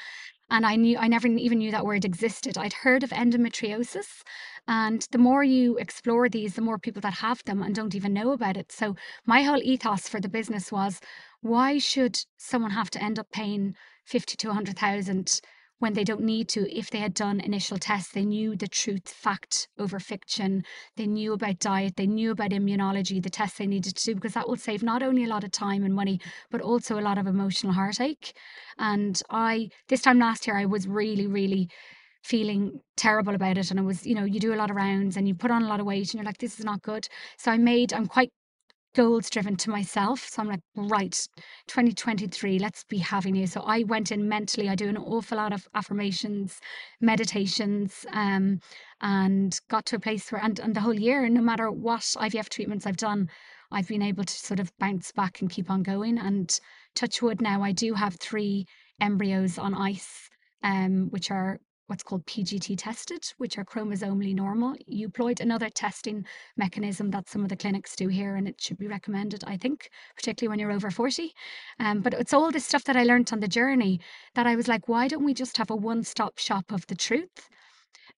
and 0.49 0.65
I 0.65 0.75
knew 0.75 0.97
I 0.97 1.08
never 1.08 1.27
even 1.27 1.58
knew 1.58 1.71
that 1.71 1.86
word 1.86 2.06
existed. 2.06 2.58
I'd 2.58 2.73
heard 2.73 3.03
of 3.03 3.10
endometriosis, 3.12 4.23
and 4.67 5.08
the 5.12 5.17
more 5.17 5.43
you 5.43 5.77
explore 5.77 6.29
these, 6.29 6.56
the 6.56 6.62
more 6.62 6.77
people 6.77 7.01
that 7.01 7.15
have 7.15 7.43
them 7.43 7.62
and 7.62 7.73
don't 7.75 7.95
even 7.95 8.13
know 8.13 8.32
about 8.32 8.58
it. 8.58 8.71
So 8.71 8.95
my 9.25 9.43
whole 9.43 9.62
ethos 9.62 10.08
for 10.08 10.19
the 10.19 10.29
business 10.29 10.71
was, 10.71 10.99
why 11.41 11.77
should 11.79 12.19
someone 12.38 12.71
have 12.71 12.89
to 12.91 13.03
end 13.03 13.19
up 13.19 13.32
paying 13.32 13.75
fifty 14.06 14.36
to 14.38 14.53
hundred 14.53 14.77
thousand 14.77 15.41
when 15.79 15.93
they 15.93 16.03
don't 16.03 16.21
need 16.21 16.47
to. 16.49 16.71
If 16.75 16.89
they 16.89 16.99
had 16.99 17.13
done 17.13 17.39
initial 17.39 17.77
tests, 17.77 18.12
they 18.13 18.25
knew 18.25 18.55
the 18.55 18.67
truth, 18.67 19.09
fact 19.09 19.67
over 19.77 19.99
fiction. 19.99 20.63
They 20.95 21.07
knew 21.07 21.33
about 21.33 21.59
diet, 21.59 21.95
they 21.97 22.07
knew 22.07 22.31
about 22.31 22.51
immunology, 22.51 23.21
the 23.21 23.29
tests 23.29 23.57
they 23.57 23.67
needed 23.67 23.95
to 23.97 24.05
do, 24.05 24.15
because 24.15 24.33
that 24.33 24.47
will 24.47 24.55
save 24.55 24.83
not 24.83 25.03
only 25.03 25.23
a 25.25 25.29
lot 25.29 25.43
of 25.43 25.51
time 25.51 25.83
and 25.83 25.93
money, 25.93 26.19
but 26.51 26.62
also 26.62 26.99
a 26.99 27.01
lot 27.01 27.17
of 27.17 27.27
emotional 27.27 27.73
heartache. 27.73 28.33
And 28.77 29.21
I, 29.29 29.69
this 29.89 30.01
time 30.01 30.19
last 30.19 30.47
year, 30.47 30.57
I 30.57 30.65
was 30.65 30.88
really, 30.88 31.27
really 31.27 31.69
feeling 32.23 32.79
terrible 32.95 33.36
about 33.36 33.57
it 33.57 33.69
and 33.69 33.77
it 33.77 33.83
was 33.83 34.05
you 34.05 34.15
know 34.15 34.23
you 34.23 34.39
do 34.39 34.53
a 34.53 34.55
lot 34.55 34.69
of 34.69 34.77
rounds 34.77 35.17
and 35.17 35.27
you 35.27 35.36
put 35.36 35.51
on 35.51 35.62
a 35.62 35.67
lot 35.67 35.81
of 35.81 35.86
weight 35.86 36.13
and 36.13 36.13
you're 36.13 36.23
like 36.23 36.38
this 36.38 36.57
is 36.57 36.63
not 36.63 36.81
good 36.81 37.05
so 37.38 37.51
i 37.51 37.57
made 37.57 37.91
i'm 37.91 38.07
quite 38.07 38.31
goals 38.93 39.29
driven 39.29 39.56
to 39.58 39.69
myself. 39.69 40.27
So 40.27 40.41
I'm 40.41 40.47
like, 40.47 40.62
right, 40.75 41.27
2023, 41.67 42.60
let's 42.60 42.84
be 42.84 42.97
having 42.99 43.36
you. 43.36 43.47
So 43.47 43.62
I 43.62 43.84
went 43.84 44.12
in 44.12 44.29
mentally. 44.29 44.69
I 44.69 44.75
do 44.75 44.88
an 44.88 44.97
awful 44.97 45.38
lot 45.38 45.53
of 45.53 45.67
affirmations, 45.73 46.60
meditations, 47.01 48.06
um, 48.12 48.60
and 49.01 49.60
got 49.69 49.86
to 49.88 49.95
a 49.95 49.99
place 49.99 50.32
where, 50.32 50.43
and, 50.43 50.60
and 50.60 50.75
the 50.75 50.82
whole 50.82 50.93
year, 50.93 51.27
no 51.29 51.41
matter 51.41 51.71
what 51.71 52.01
IVF 52.01 52.49
treatments 52.49 52.86
I've 52.86 52.97
done, 52.97 53.29
I've 53.71 53.88
been 53.88 54.03
able 54.03 54.23
to 54.23 54.34
sort 54.34 54.60
of 54.60 54.71
bounce 54.77 55.12
back 55.12 55.41
and 55.41 55.49
keep 55.49 55.69
on 55.69 55.84
going. 55.84 56.17
And 56.19 56.58
touch 56.95 57.21
wood 57.21 57.41
now, 57.41 57.63
I 57.63 57.71
do 57.71 57.93
have 57.95 58.15
three 58.15 58.67
embryos 59.01 59.58
on 59.58 59.73
ice, 59.73 60.29
um, 60.62 61.10
which 61.10 61.32
are 61.32 61.60
what's 61.93 62.01
called 62.01 62.25
PGT 62.25 62.75
tested, 62.75 63.23
which 63.38 63.56
are 63.60 63.63
chromosomally 63.63 64.34
normal. 64.34 64.75
You 64.88 65.10
Euploid, 65.10 65.39
another 65.39 65.69
testing 65.69 66.25
mechanism 66.58 67.12
that 67.12 67.29
some 67.29 67.43
of 67.43 67.49
the 67.49 67.56
clinics 67.56 67.95
do 67.95 68.08
here, 68.08 68.36
and 68.36 68.47
it 68.47 68.60
should 68.60 68.79
be 68.79 68.88
recommended, 68.88 69.43
I 69.45 69.58
think, 69.58 69.91
particularly 70.15 70.49
when 70.49 70.58
you're 70.58 70.71
over 70.71 70.89
40. 70.89 71.32
Um, 71.79 72.01
but 72.01 72.15
it's 72.15 72.34
all 72.34 72.49
this 72.49 72.65
stuff 72.65 72.84
that 72.86 72.95
I 72.95 73.03
learned 73.03 73.29
on 73.32 73.41
the 73.41 73.47
journey 73.47 73.99
that 74.34 74.47
I 74.47 74.56
was 74.56 74.67
like, 74.67 74.88
why 74.88 75.08
don't 75.08 75.23
we 75.23 75.36
just 75.36 75.56
have 75.58 75.69
a 75.69 75.75
one 75.75 76.01
stop 76.01 76.39
shop 76.39 76.71
of 76.71 76.88
the 76.88 76.95
truth? 76.95 77.47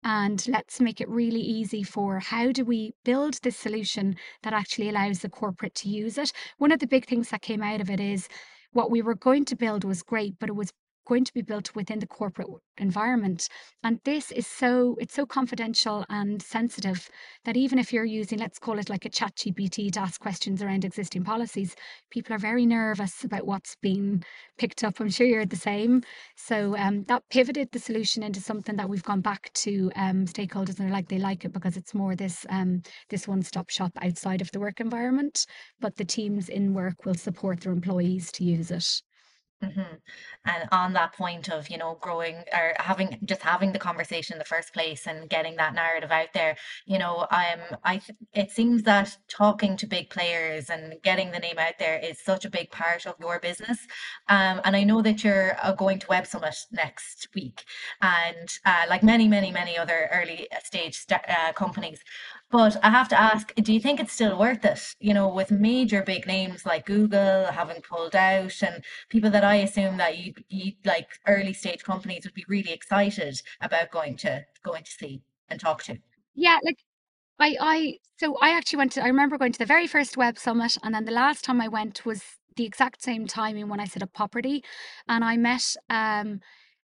And 0.05 0.47
let's 0.47 0.79
make 0.79 1.01
it 1.01 1.09
really 1.09 1.41
easy 1.41 1.83
for 1.83 2.19
how 2.19 2.53
do 2.53 2.63
we 2.63 2.93
build 3.03 3.41
this 3.43 3.57
solution 3.57 4.15
that 4.43 4.53
actually 4.53 4.87
allows 4.87 5.19
the 5.19 5.27
corporate 5.27 5.75
to 5.75 5.89
use 5.89 6.17
it? 6.17 6.31
One 6.59 6.71
of 6.71 6.79
the 6.79 6.87
big 6.87 7.07
things 7.07 7.27
that 7.31 7.41
came 7.41 7.61
out 7.61 7.81
of 7.81 7.89
it 7.89 7.99
is 7.99 8.29
what 8.71 8.89
we 8.89 9.01
were 9.01 9.15
going 9.15 9.43
to 9.45 9.55
build 9.57 9.83
was 9.83 10.01
great, 10.01 10.39
but 10.39 10.47
it 10.47 10.55
was 10.55 10.71
going 11.05 11.23
to 11.23 11.33
be 11.33 11.41
built 11.41 11.75
within 11.75 11.99
the 11.99 12.07
corporate 12.07 12.47
environment. 12.77 13.47
And 13.83 13.99
this 14.03 14.31
is 14.31 14.47
so 14.47 14.95
it's 14.99 15.13
so 15.13 15.25
confidential 15.25 16.05
and 16.09 16.41
sensitive 16.41 17.09
that 17.45 17.57
even 17.57 17.79
if 17.79 17.93
you're 17.93 18.05
using 18.05 18.39
let's 18.39 18.59
call 18.59 18.79
it 18.79 18.89
like 18.89 19.05
a 19.05 19.09
chat 19.09 19.35
gpt 19.35 19.91
to 19.93 19.99
ask 19.99 20.19
questions 20.19 20.61
around 20.61 20.83
existing 20.83 21.23
policies 21.23 21.75
people 22.09 22.35
are 22.35 22.39
very 22.39 22.65
nervous 22.65 23.23
about 23.23 23.45
what's 23.45 23.75
been 23.81 24.23
picked 24.57 24.83
up. 24.83 24.99
I'm 24.99 25.09
sure 25.09 25.27
you're 25.27 25.45
the 25.45 25.55
same. 25.55 26.03
So 26.35 26.75
um, 26.77 27.03
that 27.07 27.23
pivoted 27.29 27.71
the 27.71 27.79
solution 27.79 28.23
into 28.23 28.41
something 28.41 28.75
that 28.77 28.89
we've 28.89 29.03
gone 29.03 29.21
back 29.21 29.51
to 29.53 29.91
um, 29.95 30.25
stakeholders 30.25 30.77
and 30.77 30.87
they're 30.87 30.89
like 30.89 31.09
they 31.09 31.19
like 31.19 31.45
it 31.45 31.53
because 31.53 31.77
it's 31.77 31.93
more 31.93 32.15
this 32.15 32.45
um, 32.49 32.81
this 33.09 33.27
one-stop 33.27 33.69
shop 33.69 33.91
outside 34.01 34.41
of 34.41 34.51
the 34.51 34.59
work 34.59 34.79
environment 34.79 35.45
but 35.79 35.95
the 35.95 36.05
teams 36.05 36.49
in 36.49 36.73
work 36.73 37.05
will 37.05 37.15
support 37.15 37.61
their 37.61 37.73
employees 37.73 38.31
to 38.31 38.43
use 38.43 38.71
it 38.71 39.01
hmm 39.63 39.81
And 40.45 40.69
on 40.71 40.93
that 40.93 41.13
point 41.13 41.49
of, 41.49 41.69
you 41.69 41.77
know, 41.77 41.97
growing 42.01 42.43
or 42.53 42.73
having 42.77 43.17
just 43.25 43.41
having 43.41 43.71
the 43.71 43.79
conversation 43.79 44.33
in 44.35 44.39
the 44.39 44.45
first 44.45 44.73
place 44.73 45.07
and 45.07 45.29
getting 45.29 45.55
that 45.55 45.73
narrative 45.73 46.11
out 46.11 46.33
there, 46.33 46.57
you 46.85 46.99
know, 46.99 47.21
um, 47.31 47.61
I 47.83 48.01
it 48.33 48.51
seems 48.51 48.83
that 48.83 49.17
talking 49.29 49.77
to 49.77 49.87
big 49.87 50.09
players 50.09 50.69
and 50.69 50.95
getting 51.03 51.31
the 51.31 51.39
name 51.39 51.57
out 51.57 51.79
there 51.79 51.97
is 51.99 52.19
such 52.19 52.45
a 52.45 52.49
big 52.49 52.69
part 52.69 53.05
of 53.07 53.15
your 53.19 53.39
business. 53.39 53.79
Um, 54.27 54.61
and 54.65 54.75
I 54.75 54.83
know 54.83 55.01
that 55.01 55.23
you're 55.23 55.55
uh, 55.63 55.71
going 55.71 55.99
to 55.99 56.07
Web 56.09 56.27
Summit 56.27 56.55
next 56.71 57.29
week, 57.33 57.63
and 58.01 58.49
uh, 58.65 58.83
like 58.89 59.03
many, 59.03 59.27
many, 59.27 59.51
many 59.51 59.77
other 59.77 60.09
early 60.13 60.47
stage 60.63 60.97
sta- 60.97 61.21
uh, 61.27 61.53
companies, 61.53 62.01
but 62.51 62.77
I 62.83 62.89
have 62.89 63.09
to 63.09 63.19
ask, 63.19 63.53
do 63.55 63.73
you 63.73 63.79
think 63.79 63.99
it's 63.99 64.13
still 64.13 64.37
worth 64.37 64.63
it? 64.65 64.95
You 64.99 65.13
know, 65.13 65.27
with 65.27 65.51
major 65.51 66.01
big 66.03 66.27
names 66.27 66.65
like 66.65 66.85
Google 66.85 67.45
having 67.45 67.81
pulled 67.81 68.15
out 68.15 68.61
and 68.61 68.83
people 69.09 69.29
that 69.31 69.43
I 69.43 69.55
assume 69.55 69.97
that 69.97 70.17
you, 70.17 70.33
you 70.49 70.73
like 70.85 71.07
early 71.27 71.53
stage 71.53 71.83
companies 71.83 72.23
would 72.23 72.33
be 72.33 72.45
really 72.47 72.71
excited 72.71 73.41
about 73.61 73.91
going 73.91 74.15
to 74.17 74.45
going 74.63 74.83
to 74.83 74.91
see 74.91 75.21
and 75.49 75.59
talk 75.59 75.83
to. 75.83 75.97
Yeah, 76.35 76.59
like 76.63 76.77
I 77.39 77.55
I 77.59 77.93
so 78.17 78.37
I 78.37 78.51
actually 78.51 78.77
went 78.77 78.91
to 78.93 79.03
I 79.03 79.07
remember 79.07 79.37
going 79.37 79.51
to 79.51 79.59
the 79.59 79.65
very 79.65 79.87
first 79.87 80.15
web 80.15 80.37
summit 80.37 80.77
and 80.83 80.93
then 80.93 81.05
the 81.05 81.11
last 81.11 81.43
time 81.43 81.59
I 81.59 81.67
went 81.67 82.05
was 82.05 82.21
the 82.55 82.65
exact 82.65 83.01
same 83.01 83.27
timing 83.27 83.67
when 83.67 83.79
I 83.79 83.85
set 83.85 84.03
up 84.03 84.13
Popertee 84.13 84.63
and 85.07 85.23
I 85.23 85.35
met 85.35 85.75
um 85.89 86.39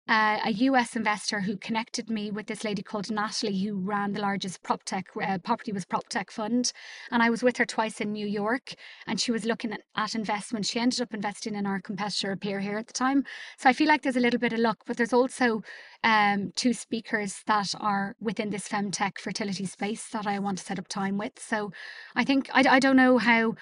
uh, 0.09 0.39
a 0.43 0.51
US 0.51 0.95
investor 0.95 1.41
who 1.41 1.55
connected 1.55 2.09
me 2.09 2.31
with 2.31 2.47
this 2.47 2.63
lady 2.63 2.81
called 2.81 3.11
Natalie, 3.11 3.63
who 3.63 3.77
ran 3.77 4.11
the 4.11 4.19
largest 4.19 4.63
prop 4.63 4.81
tech, 4.83 5.05
uh, 5.15 5.37
Popertee 5.37 5.71
was 5.71 5.85
prop 5.85 6.09
tech 6.09 6.31
fund. 6.31 6.73
And 7.11 7.21
I 7.21 7.29
was 7.29 7.43
with 7.43 7.57
her 7.57 7.65
twice 7.65 8.01
in 8.01 8.11
New 8.11 8.25
York 8.25 8.73
and 9.05 9.21
she 9.21 9.31
was 9.31 9.45
looking 9.45 9.71
at, 9.71 9.81
at 9.95 10.15
investment. 10.15 10.65
She 10.65 10.79
ended 10.79 10.99
up 10.99 11.13
investing 11.13 11.53
in 11.53 11.67
our 11.67 11.79
competitor, 11.79 12.31
Appear 12.31 12.59
Here 12.59 12.79
at 12.79 12.87
the 12.87 12.93
time. 12.93 13.23
So 13.59 13.69
I 13.69 13.73
feel 13.73 13.87
like 13.87 14.01
there's 14.01 14.15
a 14.15 14.19
little 14.19 14.39
bit 14.39 14.51
of 14.51 14.59
luck, 14.59 14.79
but 14.87 14.97
there's 14.97 15.13
also 15.13 15.61
um, 16.03 16.53
two 16.55 16.73
speakers 16.73 17.43
that 17.45 17.75
are 17.79 18.15
within 18.19 18.49
this 18.49 18.67
femtech 18.67 19.19
fertility 19.19 19.67
space 19.67 20.09
that 20.09 20.25
I 20.25 20.39
want 20.39 20.57
to 20.57 20.63
set 20.63 20.79
up 20.79 20.87
time 20.87 21.19
with. 21.19 21.37
So 21.37 21.71
I 22.15 22.23
think, 22.23 22.49
I, 22.51 22.63
I 22.67 22.79
don't 22.79 22.97
know 22.97 23.19
how 23.19 23.53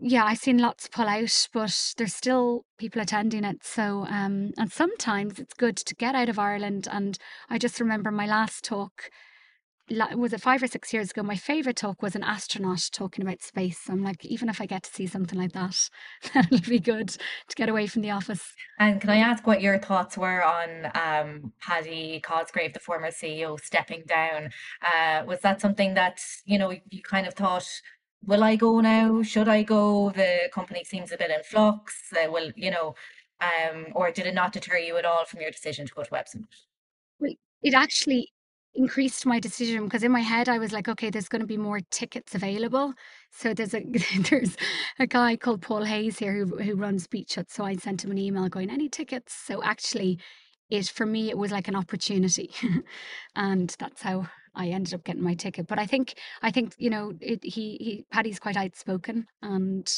yeah, 0.00 0.24
I've 0.24 0.38
seen 0.38 0.58
lots 0.58 0.88
pull 0.88 1.08
out, 1.08 1.48
but 1.52 1.94
there's 1.96 2.14
still 2.14 2.64
people 2.78 3.02
attending 3.02 3.44
it. 3.44 3.64
So, 3.64 4.06
um, 4.08 4.52
and 4.56 4.70
sometimes 4.70 5.38
it's 5.38 5.54
good 5.54 5.76
to 5.76 5.94
get 5.94 6.14
out 6.14 6.28
of 6.28 6.38
Ireland. 6.38 6.86
And 6.90 7.18
I 7.50 7.58
just 7.58 7.80
remember 7.80 8.10
my 8.10 8.26
last 8.26 8.64
talk, 8.64 9.10
was 9.90 10.32
it 10.32 10.40
five 10.40 10.62
or 10.62 10.66
six 10.66 10.92
years 10.92 11.10
ago? 11.10 11.22
My 11.22 11.34
favorite 11.34 11.76
talk 11.76 12.02
was 12.02 12.14
an 12.14 12.22
astronaut 12.22 12.88
talking 12.92 13.24
about 13.24 13.42
space. 13.42 13.88
I'm 13.88 14.04
like, 14.04 14.24
even 14.24 14.48
if 14.48 14.60
I 14.60 14.66
get 14.66 14.84
to 14.84 14.92
see 14.92 15.06
something 15.06 15.38
like 15.38 15.52
that, 15.52 15.88
that'll 16.34 16.60
be 16.60 16.78
good 16.78 17.08
to 17.08 17.56
get 17.56 17.68
away 17.68 17.86
from 17.86 18.02
the 18.02 18.10
office. 18.10 18.52
And 18.78 19.00
can 19.00 19.10
I 19.10 19.16
ask 19.16 19.46
what 19.46 19.62
your 19.62 19.78
thoughts 19.78 20.16
were 20.16 20.44
on 20.44 20.90
um, 20.94 21.52
Paddy 21.60 22.20
Cosgrave, 22.20 22.74
the 22.74 22.80
former 22.80 23.08
CEO, 23.08 23.58
stepping 23.58 24.02
down? 24.06 24.50
Uh, 24.82 25.24
was 25.26 25.40
that 25.40 25.60
something 25.60 25.94
that, 25.94 26.20
you 26.44 26.58
know, 26.58 26.70
you 26.90 27.02
kind 27.02 27.26
of 27.26 27.34
thought, 27.34 27.66
will 28.24 28.44
I 28.44 28.56
go 28.56 28.80
now? 28.80 29.22
Should 29.22 29.48
I 29.48 29.62
go? 29.62 30.10
The 30.10 30.50
company 30.52 30.84
seems 30.84 31.12
a 31.12 31.16
bit 31.16 31.30
in 31.30 31.42
flux. 31.42 31.94
Uh, 32.12 32.30
will, 32.30 32.50
you 32.56 32.70
know, 32.70 32.94
um, 33.40 33.86
or 33.94 34.10
did 34.10 34.26
it 34.26 34.34
not 34.34 34.52
deter 34.52 34.78
you 34.78 34.96
at 34.96 35.04
all 35.04 35.24
from 35.24 35.40
your 35.40 35.50
decision 35.50 35.86
to 35.86 35.94
go 35.94 36.02
to 36.02 36.08
Web 36.10 36.28
Summit? 36.28 36.48
Well, 37.20 37.32
it 37.62 37.74
actually 37.74 38.32
increased 38.74 39.26
my 39.26 39.40
decision 39.40 39.84
because 39.84 40.02
in 40.04 40.12
my 40.12 40.20
head 40.20 40.48
I 40.48 40.58
was 40.58 40.72
like, 40.72 40.88
okay, 40.88 41.10
there's 41.10 41.28
going 41.28 41.40
to 41.40 41.46
be 41.46 41.56
more 41.56 41.80
tickets 41.90 42.34
available. 42.34 42.94
So 43.30 43.54
there's 43.54 43.74
a 43.74 43.82
there's 44.30 44.56
a 44.98 45.06
guy 45.06 45.36
called 45.36 45.62
Paul 45.62 45.84
Hayes 45.84 46.18
here 46.18 46.34
who 46.34 46.58
who 46.58 46.76
runs 46.76 47.06
Beach 47.06 47.34
Hut. 47.36 47.50
So 47.50 47.64
I 47.64 47.76
sent 47.76 48.04
him 48.04 48.10
an 48.10 48.18
email 48.18 48.48
going, 48.48 48.70
any 48.70 48.88
tickets? 48.88 49.34
So 49.34 49.62
actually, 49.62 50.18
it 50.70 50.88
for 50.88 51.06
me 51.06 51.30
it 51.30 51.38
was 51.38 51.52
like 51.52 51.68
an 51.68 51.76
opportunity, 51.76 52.50
and 53.36 53.74
that's 53.78 54.02
how 54.02 54.28
I 54.54 54.68
ended 54.68 54.94
up 54.94 55.04
getting 55.04 55.22
my 55.22 55.34
ticket. 55.34 55.66
But 55.66 55.78
I 55.78 55.86
think 55.86 56.14
I 56.42 56.50
think 56.50 56.74
you 56.78 56.90
know 56.90 57.12
it, 57.20 57.44
he 57.44 57.76
he 57.80 58.04
Paddy's 58.10 58.38
quite 58.38 58.56
outspoken, 58.56 59.26
and 59.42 59.88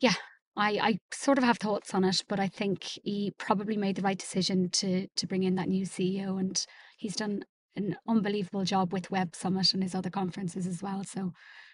yeah, 0.00 0.14
I 0.56 0.70
I 0.82 0.98
sort 1.12 1.38
of 1.38 1.44
have 1.44 1.58
thoughts 1.58 1.94
on 1.94 2.04
it. 2.04 2.24
But 2.28 2.40
I 2.40 2.48
think 2.48 2.84
he 3.02 3.32
probably 3.38 3.76
made 3.76 3.96
the 3.96 4.02
right 4.02 4.18
decision 4.18 4.70
to 4.70 5.08
to 5.08 5.26
bring 5.26 5.42
in 5.42 5.56
that 5.56 5.68
new 5.68 5.84
CEO, 5.84 6.38
and 6.40 6.64
he's 6.96 7.16
done 7.16 7.44
an 7.76 7.96
unbelievable 8.08 8.64
job 8.64 8.92
with 8.92 9.10
Web 9.10 9.36
Summit 9.36 9.74
and 9.74 9.82
his 9.82 9.94
other 9.94 10.10
conferences 10.10 10.66
as 10.66 10.82
well. 10.82 11.04
So 11.04 11.32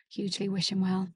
hugely 0.09 0.49
wish 0.49 0.73
him 0.73 0.81
well. 0.81 1.09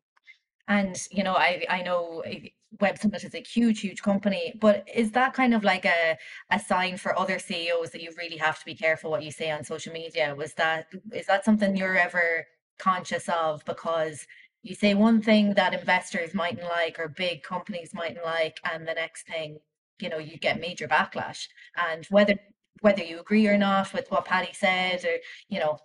And 0.68 0.96
you 1.11 1.22
know, 1.22 1.35
I 1.35 1.64
I 1.68 1.83
know 1.83 2.20
eh, 2.26 2.48
Web 2.81 2.98
Summit 2.98 3.24
is 3.24 3.35
a 3.35 3.42
huge, 3.42 3.81
huge 3.81 4.02
company, 4.02 4.55
but 4.61 4.87
is 4.92 5.12
that 5.12 5.35
kind 5.35 5.55
of 5.55 5.64
like 5.64 5.85
a 5.85 6.16
a 6.50 6.59
sign 6.61 6.96
for 6.96 7.18
other 7.18 7.38
CEOs 7.38 7.90
that 7.90 8.02
you 8.02 8.11
really 8.18 8.37
have 8.37 8.59
to 8.59 8.64
be 8.64 8.74
careful 8.74 9.11
what 9.11 9.22
you 9.22 9.31
say 9.31 9.50
on 9.50 9.64
social 9.64 9.92
media? 9.92 10.35
Was 10.35 10.55
that 10.55 10.87
is 11.12 11.26
that 11.26 11.44
something 11.44 11.76
you're 11.76 11.98
ever 11.98 12.46
conscious 12.79 13.29
of? 13.29 13.64
Because 13.64 14.26
you 14.62 14.74
say 14.74 14.94
one 14.94 15.22
thing 15.22 15.55
that 15.55 15.74
investors 15.74 16.35
mightn't 16.35 16.68
like 16.68 16.98
or 16.98 17.09
big 17.09 17.42
companies 17.42 17.92
mightn't 17.94 18.24
like, 18.24 18.59
and 18.72 18.87
the 18.87 18.94
next 18.94 19.26
thing, 19.26 19.59
you 20.00 20.09
know, 20.09 20.18
you 20.18 20.38
get 20.38 20.61
major 20.61 20.88
backlash. 20.88 21.46
And 21.76 22.05
whether 22.07 22.35
whether 22.81 23.02
you 23.02 23.20
agree 23.20 23.46
or 23.46 23.57
not 23.59 23.92
with 23.92 24.11
what 24.11 24.24
Paddy 24.26 24.52
said, 24.52 25.05
or 25.05 25.16
you 25.48 25.61
know, 25.61 25.79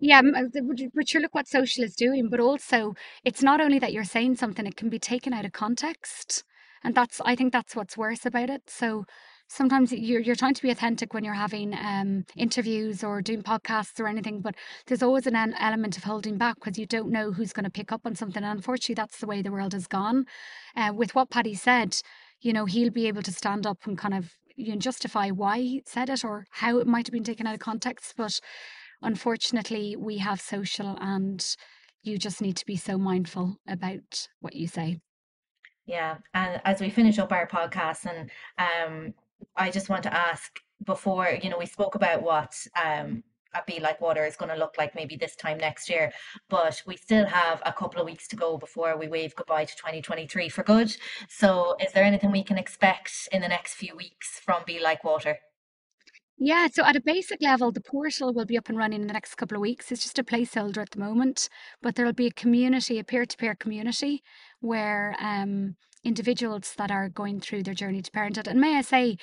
Yeah, 0.00 0.18
m- 0.18 0.50
you- 0.76 0.90
but 0.94 1.12
you 1.14 1.20
look 1.20 1.34
what 1.34 1.48
social 1.48 1.84
is 1.84 1.96
doing, 1.96 2.28
but 2.30 2.40
also 2.40 2.94
it's 3.24 3.42
not 3.42 3.60
only 3.60 3.78
that 3.78 3.92
you're 3.92 4.04
saying 4.04 4.36
something, 4.36 4.66
it 4.66 4.76
can 4.76 4.90
be 4.90 4.98
taken 4.98 5.32
out 5.32 5.44
of 5.46 5.52
context. 5.52 6.44
And 6.84 6.94
that's, 6.94 7.20
I 7.24 7.34
think 7.34 7.52
that's 7.52 7.74
what's 7.74 7.96
worse 7.96 8.26
about 8.26 8.50
it. 8.50 8.62
So 8.68 9.04
sometimes 9.48 9.92
you're 9.92 10.20
you're 10.20 10.36
trying 10.36 10.54
to 10.54 10.62
be 10.62 10.70
authentic 10.70 11.14
when 11.14 11.24
you're 11.24 11.34
having 11.34 11.74
um 11.74 12.24
interviews 12.36 13.02
or 13.02 13.22
doing 13.22 13.42
podcasts 13.42 13.98
or 13.98 14.06
anything, 14.08 14.40
but 14.42 14.54
there's 14.86 15.02
always 15.02 15.26
an 15.26 15.34
el- 15.36 15.54
element 15.58 15.96
of 15.96 16.04
holding 16.04 16.36
back 16.38 16.56
because 16.56 16.78
you 16.78 16.86
don't 16.86 17.10
know 17.10 17.32
who's 17.32 17.52
going 17.54 17.64
to 17.64 17.70
pick 17.70 17.90
up 17.92 18.02
on 18.04 18.14
something. 18.14 18.44
And 18.44 18.52
unfortunately, 18.58 18.94
that's 18.96 19.18
the 19.18 19.26
way 19.26 19.42
the 19.42 19.52
world 19.52 19.72
has 19.72 19.86
gone. 19.88 20.26
Uh, 20.76 20.92
with 20.94 21.14
what 21.14 21.30
Paddy 21.30 21.54
said, 21.54 21.96
you 22.40 22.52
know, 22.52 22.66
he'll 22.66 22.90
be 22.90 23.08
able 23.08 23.22
to 23.22 23.32
stand 23.32 23.66
up 23.66 23.78
and 23.86 23.96
kind 23.98 24.14
of 24.14 24.34
you 24.56 24.72
know, 24.72 24.78
justify 24.78 25.30
why 25.30 25.58
he 25.58 25.82
said 25.86 26.10
it 26.10 26.24
or 26.24 26.46
how 26.50 26.78
it 26.78 26.86
might 26.86 27.06
have 27.06 27.12
been 27.12 27.24
taken 27.24 27.46
out 27.46 27.54
of 27.54 27.60
context. 27.60 28.14
But 28.16 28.38
unfortunately, 29.02 29.96
we 29.96 30.18
have 30.18 30.40
social 30.40 30.96
and 31.00 31.44
you 32.02 32.18
just 32.18 32.40
need 32.40 32.56
to 32.56 32.66
be 32.66 32.76
so 32.76 32.98
mindful 32.98 33.56
about 33.66 34.28
what 34.40 34.54
you 34.54 34.66
say. 34.66 35.00
Yeah, 35.86 36.18
and 36.34 36.60
as 36.64 36.80
we 36.80 36.90
finish 36.90 37.18
up 37.18 37.32
our 37.32 37.46
podcast, 37.46 38.06
and 38.06 38.30
um, 38.58 39.14
I 39.56 39.70
just 39.70 39.88
want 39.88 40.02
to 40.02 40.14
ask 40.14 40.60
before, 40.84 41.28
you 41.42 41.48
know, 41.48 41.58
we 41.58 41.66
spoke 41.66 41.94
about 41.94 42.22
what 42.22 42.54
um, 42.76 43.22
a 43.54 43.62
Be 43.66 43.80
Like 43.80 44.00
Water 44.00 44.24
is 44.24 44.36
going 44.36 44.50
to 44.50 44.58
look 44.58 44.74
like 44.76 44.94
maybe 44.94 45.16
this 45.16 45.34
time 45.34 45.58
next 45.58 45.88
year, 45.88 46.12
but 46.48 46.82
we 46.86 46.96
still 46.96 47.24
have 47.24 47.62
a 47.64 47.72
couple 47.72 48.00
of 48.00 48.06
weeks 48.06 48.28
to 48.28 48.36
go 48.36 48.58
before 48.58 48.96
we 48.98 49.08
wave 49.08 49.34
goodbye 49.34 49.64
to 49.64 49.76
2023 49.76 50.48
for 50.50 50.62
good. 50.62 50.94
So, 51.28 51.76
is 51.80 51.92
there 51.92 52.04
anything 52.04 52.30
we 52.30 52.44
can 52.44 52.58
expect 52.58 53.28
in 53.32 53.40
the 53.40 53.48
next 53.48 53.74
few 53.74 53.96
weeks 53.96 54.40
from 54.40 54.62
Be 54.66 54.80
Like 54.80 55.04
Water? 55.04 55.38
Yeah, 56.40 56.68
so 56.72 56.84
at 56.84 56.94
a 56.94 57.00
basic 57.00 57.42
level, 57.42 57.72
the 57.72 57.80
portal 57.80 58.32
will 58.32 58.44
be 58.44 58.56
up 58.56 58.68
and 58.68 58.78
running 58.78 59.00
in 59.02 59.06
the 59.08 59.12
next 59.12 59.34
couple 59.34 59.56
of 59.56 59.60
weeks. 59.60 59.90
It's 59.90 60.02
just 60.04 60.18
a 60.20 60.24
placeholder 60.24 60.78
at 60.78 60.90
the 60.92 61.00
moment, 61.00 61.48
but 61.82 61.96
there'll 61.96 62.12
be 62.12 62.28
a 62.28 62.30
community, 62.30 62.98
a 62.98 63.04
peer-to-peer 63.04 63.56
community, 63.56 64.22
where 64.60 65.16
um, 65.18 65.74
individuals 66.04 66.74
that 66.78 66.92
are 66.92 67.08
going 67.08 67.40
through 67.40 67.64
their 67.64 67.74
journey 67.74 68.02
to 68.02 68.10
parenthood. 68.12 68.46
And 68.46 68.60
may 68.60 68.76
I 68.76 68.82
say, 68.82 69.16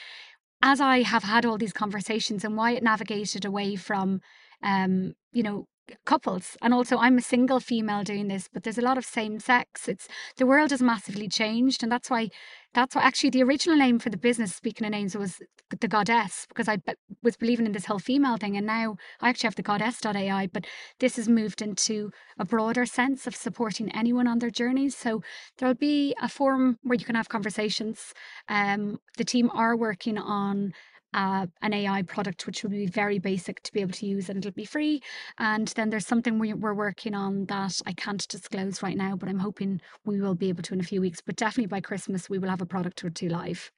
as 0.64 0.82
I 0.82 1.04
have 1.04 1.24
had 1.24 1.46
all 1.46 1.58
these 1.58 1.74
conversations 1.74 2.46
and 2.46 2.58
why 2.58 2.72
it 2.72 2.84
navigated 2.84 3.46
away 3.46 3.76
from, 3.78 4.22
um, 4.64 5.14
you 5.32 5.44
know, 5.44 5.68
couples 6.06 6.58
and 6.64 6.74
also 6.74 6.98
i'm 6.98 7.18
a 7.20 7.22
single 7.22 7.60
female 7.60 8.04
doing 8.04 8.28
this 8.28 8.50
but 8.52 8.64
there's 8.64 8.80
a 8.80 8.82
lot 8.82 8.98
of 8.98 9.06
same 9.06 9.40
sex 9.40 9.88
it's 9.88 10.08
the 10.38 10.46
world 10.46 10.72
has 10.72 10.82
massively 10.82 11.28
changed 11.28 11.84
and 11.84 11.92
that's 11.92 12.10
why 12.10 12.30
that's 12.76 12.94
what 12.94 13.04
actually 13.04 13.32
the 13.32 13.42
original 13.42 13.78
name 13.78 13.98
for 13.98 14.12
the 14.12 14.18
business 14.18 14.54
speaking 14.54 14.86
of 14.86 14.92
names 14.92 15.16
was 15.18 15.40
the 15.80 15.88
goddess 15.88 16.46
because 16.50 16.68
i 16.68 16.78
was 17.24 17.36
believing 17.36 17.66
in 17.66 17.72
this 17.72 17.86
whole 17.86 18.00
female 18.00 18.38
thing 18.38 18.56
and 18.56 18.68
now 18.68 18.96
i 19.22 19.30
actually 19.30 19.48
have 19.48 19.56
the 19.56 19.64
goddess.ai 19.64 20.48
but 20.54 20.66
this 21.00 21.16
has 21.16 21.28
moved 21.28 21.62
into 21.62 22.12
a 22.38 22.46
broader 22.46 22.86
sense 22.86 23.28
of 23.28 23.36
supporting 23.36 23.90
anyone 23.92 24.28
on 24.28 24.40
their 24.40 24.50
journeys. 24.50 24.96
So 24.96 25.22
there'll 25.58 25.76
be 25.76 26.16
a 26.22 26.30
forum 26.30 26.78
where 26.84 26.98
you 26.98 27.06
can 27.06 27.16
have 27.16 27.30
conversations. 27.30 28.14
Um, 28.50 29.00
the 29.18 29.24
team 29.24 29.50
are 29.54 29.76
working 29.76 30.18
on 30.18 30.74
uh, 31.16 31.48
an 31.62 31.74
AI 31.74 32.02
product 32.04 32.46
which 32.46 32.62
will 32.62 32.70
be 32.70 32.86
very 32.86 33.18
basic 33.20 33.64
to 33.64 33.72
be 33.72 33.80
able 33.80 33.94
to 33.94 34.06
use 34.06 34.30
and 34.30 34.38
it'll 34.38 34.52
be 34.52 34.66
free. 34.66 35.02
And 35.40 35.70
then 35.70 35.90
there's 35.90 36.06
something 36.06 36.38
we, 36.38 36.54
we're 36.54 36.74
working 36.74 37.16
on 37.16 37.46
that 37.46 37.82
I 37.88 37.94
can't 37.94 38.28
disclose 38.28 38.84
right 38.84 38.98
now, 38.98 39.16
but 39.16 39.30
I'm 39.30 39.40
hoping 39.40 39.82
we 40.04 40.22
will 40.22 40.36
be 40.36 40.50
able 40.50 40.62
to 40.64 40.74
in 40.74 40.82
a 40.82 40.84
few 40.84 41.00
weeks. 41.00 41.22
But 41.26 41.38
definitely 41.38 41.68
by 41.68 41.80
Christmas, 41.80 42.30
we 42.30 42.38
will 42.38 42.50
have 42.50 42.62
a 42.62 42.66
product 42.66 43.04
or 43.04 43.10
two 43.10 43.30
live. 43.30 43.72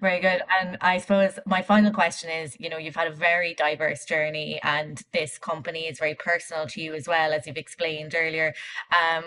Very 0.00 0.20
good. 0.20 0.42
And 0.60 0.78
I 0.80 0.98
suppose 0.98 1.38
my 1.46 1.62
final 1.62 1.92
question 1.92 2.30
is, 2.30 2.56
you 2.58 2.70
know, 2.70 2.78
you've 2.78 2.96
had 2.96 3.06
a 3.06 3.14
very 3.14 3.54
diverse 3.54 4.04
journey 4.04 4.58
and 4.62 5.00
this 5.12 5.38
company 5.38 5.86
is 5.86 5.98
very 5.98 6.14
personal 6.14 6.66
to 6.68 6.80
you 6.80 6.94
as 6.94 7.06
well, 7.06 7.32
as 7.32 7.46
you've 7.46 7.56
explained 7.56 8.14
earlier. 8.16 8.54
Um, 8.90 9.24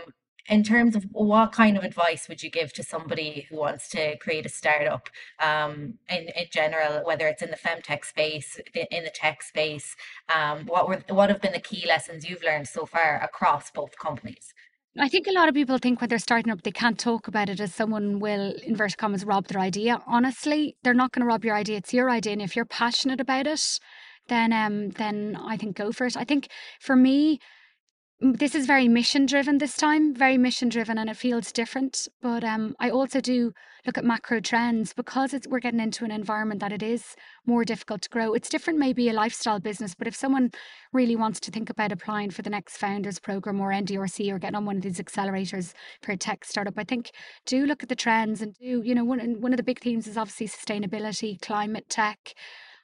in 0.49 0.63
terms 0.63 0.95
of 0.95 1.05
what 1.11 1.51
kind 1.51 1.77
of 1.77 1.83
advice 1.83 2.27
would 2.27 2.43
you 2.43 2.49
give 2.49 2.73
to 2.73 2.83
somebody 2.83 3.47
who 3.49 3.57
wants 3.57 3.87
to 3.89 4.17
create 4.17 4.45
a 4.45 4.49
startup 4.49 5.09
um, 5.39 5.95
in, 6.09 6.29
in 6.35 6.45
general, 6.51 7.05
whether 7.05 7.27
it's 7.27 7.41
in 7.41 7.49
the 7.49 7.57
femtech 7.57 8.03
space, 8.05 8.59
in 8.91 9.03
the 9.03 9.09
tech 9.09 9.41
space? 9.41 9.95
Um, 10.33 10.65
what 10.65 10.87
were 10.87 11.03
what 11.09 11.29
have 11.29 11.41
been 11.41 11.53
the 11.53 11.59
key 11.59 11.85
lessons 11.87 12.29
you've 12.29 12.43
learned 12.43 12.67
so 12.67 12.85
far 12.85 13.21
across 13.23 13.71
both 13.71 13.97
companies? 13.97 14.53
I 14.99 15.09
think 15.09 15.25
a 15.25 15.31
lot 15.31 15.49
of 15.49 15.55
people 15.55 15.79
think 15.79 16.01
when 16.01 16.09
they're 16.09 16.19
starting 16.19 16.51
up, 16.51 16.61
they 16.61 16.71
can't 16.71 16.99
talk 16.99 17.27
about 17.27 17.49
it 17.49 17.59
as 17.59 17.73
someone 17.73 18.19
will, 18.19 18.53
inverted 18.63 18.97
commas, 18.97 19.25
rob 19.25 19.47
their 19.47 19.59
idea. 19.59 19.99
Honestly, 20.05 20.75
they're 20.83 20.93
not 20.93 21.11
going 21.11 21.21
to 21.21 21.27
rob 21.27 21.43
your 21.43 21.55
idea. 21.55 21.77
It's 21.77 21.95
your 21.95 22.11
idea. 22.11 22.33
And 22.33 22.41
if 22.43 22.55
you're 22.55 22.65
passionate 22.65 23.19
about 23.19 23.47
it, 23.47 23.79
then 24.27 24.53
um, 24.53 24.89
then 24.91 25.35
I 25.41 25.57
think 25.57 25.77
go 25.77 25.91
for 25.91 26.05
it. 26.05 26.15
I 26.15 26.23
think 26.23 26.49
for 26.79 26.95
me, 26.95 27.39
this 28.23 28.55
is 28.55 28.65
very 28.65 28.87
mission 28.87 29.25
driven 29.25 29.57
this 29.57 29.75
time, 29.75 30.15
very 30.15 30.37
mission 30.37 30.69
driven, 30.69 30.97
and 30.97 31.09
it 31.09 31.17
feels 31.17 31.51
different. 31.51 32.07
But 32.21 32.41
um, 32.45 32.73
I 32.79 32.89
also 32.89 33.19
do 33.19 33.51
look 33.85 33.97
at 33.97 34.05
macro 34.05 34.39
trends 34.39 34.93
because 34.93 35.35
we're 35.49 35.59
getting 35.59 35.81
into 35.81 36.05
an 36.05 36.11
environment 36.11 36.61
that 36.61 36.71
it 36.71 36.81
is 36.81 37.17
more 37.45 37.65
difficult 37.65 38.01
to 38.03 38.09
grow. 38.09 38.33
It's 38.33 38.47
different, 38.47 38.79
maybe 38.79 39.09
a 39.09 39.13
lifestyle 39.13 39.59
business, 39.59 39.93
but 39.93 40.07
if 40.07 40.15
someone 40.15 40.51
really 40.93 41.17
wants 41.17 41.41
to 41.41 41.51
think 41.51 41.69
about 41.69 41.91
applying 41.91 42.31
for 42.31 42.43
the 42.43 42.49
next 42.49 42.77
founders 42.77 43.19
program 43.19 43.59
or 43.59 43.71
NDRC 43.71 44.31
or 44.31 44.39
getting 44.39 44.55
on 44.55 44.65
one 44.65 44.77
of 44.77 44.83
these 44.83 45.01
accelerators 45.01 45.73
for 46.01 46.13
a 46.13 46.17
tech 46.17 46.45
startup, 46.45 46.75
I 46.77 46.85
think 46.85 47.11
do 47.45 47.65
look 47.65 47.83
at 47.83 47.89
the 47.89 47.95
trends 47.95 48.41
and 48.41 48.53
do, 48.53 48.81
you 48.85 48.95
know, 48.95 49.03
one, 49.03 49.41
one 49.41 49.51
of 49.51 49.57
the 49.57 49.63
big 49.63 49.81
themes 49.81 50.07
is 50.07 50.17
obviously 50.17 50.47
sustainability, 50.47 51.41
climate 51.41 51.89
tech 51.89 52.33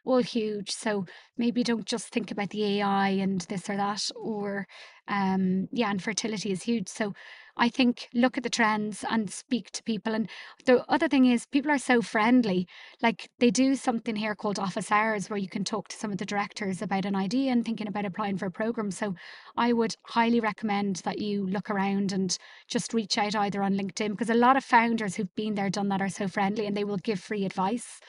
all 0.06 0.22
huge. 0.22 0.72
So 0.72 1.06
maybe 1.38 1.64
don't 1.64 1.86
just 1.86 2.08
think 2.10 2.32
about 2.32 2.50
the 2.50 2.80
AI 2.80 3.10
and 3.10 3.42
this 3.42 3.70
or 3.70 3.78
that, 3.78 4.10
or 4.16 4.68
um, 5.08 5.68
yeah, 5.72 5.90
and 5.90 6.02
fertility 6.02 6.52
is 6.52 6.64
huge. 6.64 6.88
So 6.88 7.14
I 7.60 7.68
think 7.68 8.08
look 8.14 8.38
at 8.38 8.44
the 8.44 8.50
trends 8.50 9.04
and 9.10 9.30
speak 9.30 9.70
to 9.72 9.84
people. 9.84 10.14
And 10.14 10.30
the 10.66 10.86
other 10.90 11.10
thing 11.10 11.26
is, 11.26 11.46
people 11.46 11.72
are 11.72 11.78
so 11.78 12.02
friendly. 12.02 12.68
Like 13.02 13.30
they 13.40 13.52
do 13.52 13.76
something 13.76 14.16
here 14.16 14.34
called 14.34 14.58
office 14.58 14.92
hours 14.92 15.30
where 15.30 15.38
you 15.38 15.50
can 15.50 15.66
talk 15.66 15.90
to 15.90 15.98
some 15.98 16.12
of 16.12 16.20
the 16.20 16.26
directors 16.26 16.82
about 16.82 17.04
an 17.04 17.18
idea 17.18 17.52
and 17.52 17.66
thinking 17.66 17.88
about 17.88 18.06
applying 18.06 18.38
for 18.38 18.46
a 18.46 18.52
program. 18.52 18.92
So 18.92 19.14
I 19.58 19.74
would 19.74 19.96
highly 20.06 20.40
recommend 20.40 20.98
that 20.98 21.20
you 21.20 21.46
look 21.46 21.70
around 21.70 22.14
and 22.14 22.38
just 22.70 22.94
reach 22.94 23.18
out 23.18 23.36
either 23.36 23.62
on 23.62 23.74
LinkedIn 23.74 24.12
because 24.12 24.30
a 24.30 24.36
lot 24.36 24.56
of 24.56 24.64
founders 24.64 25.16
who've 25.16 25.36
been 25.36 25.56
there, 25.56 25.70
done 25.70 25.90
that 25.90 26.02
are 26.02 26.10
so 26.10 26.30
friendly 26.30 26.66
and 26.66 26.78
they 26.78 26.86
will 26.86 26.98
give 26.98 27.20
free 27.20 27.46
advice. 27.46 28.00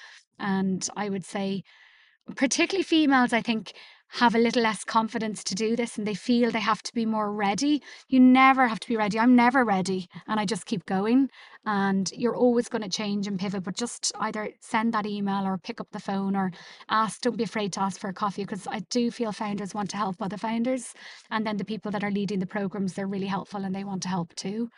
And 0.41 0.87
I 0.97 1.09
would 1.09 1.25
say, 1.25 1.63
particularly 2.37 2.83
females, 2.83 3.33
I 3.33 3.43
think, 3.43 3.73
have 4.15 4.35
a 4.35 4.39
little 4.39 4.63
less 4.63 4.83
confidence 4.83 5.45
to 5.45 5.55
do 5.55 5.77
this 5.77 5.97
and 5.97 6.05
they 6.05 6.15
feel 6.15 6.51
they 6.51 6.59
have 6.59 6.83
to 6.83 6.93
be 6.93 7.07
more 7.07 7.33
ready. 7.33 7.81
You 8.09 8.19
never 8.19 8.67
have 8.67 8.81
to 8.81 8.89
be 8.89 8.97
ready. 8.97 9.21
I'm 9.21 9.37
never 9.37 9.65
ready. 9.65 10.09
And 10.27 10.41
I 10.41 10.45
just 10.45 10.67
keep 10.67 10.85
going. 10.85 11.31
And 11.65 12.11
you're 12.17 12.35
always 12.35 12.69
going 12.69 12.83
to 12.83 12.89
change 12.89 13.29
and 13.29 13.39
pivot, 13.39 13.63
but 13.63 13.77
just 13.77 14.11
either 14.19 14.51
send 14.61 14.95
that 14.95 15.07
email 15.07 15.47
or 15.47 15.59
pick 15.59 15.81
up 15.81 15.93
the 15.93 16.01
phone 16.01 16.35
or 16.35 16.51
ask. 16.89 17.21
Don't 17.21 17.37
be 17.37 17.45
afraid 17.45 17.73
to 17.75 17.83
ask 17.83 18.01
for 18.01 18.09
a 18.09 18.13
coffee 18.15 18.43
because 18.43 18.67
I 18.67 18.81
do 18.91 19.13
feel 19.13 19.31
founders 19.31 19.75
want 19.75 19.91
to 19.91 19.97
help 19.97 20.21
other 20.21 20.39
founders. 20.39 20.93
And 21.31 21.47
then 21.47 21.57
the 21.57 21.65
people 21.65 21.93
that 21.93 22.03
are 22.03 22.11
leading 22.11 22.41
the 22.41 22.47
programs, 22.47 22.95
they're 22.95 23.07
really 23.07 23.27
helpful 23.27 23.65
and 23.65 23.75
they 23.75 23.85
want 23.85 24.03
to 24.03 24.09
help 24.09 24.35
too. 24.35 24.71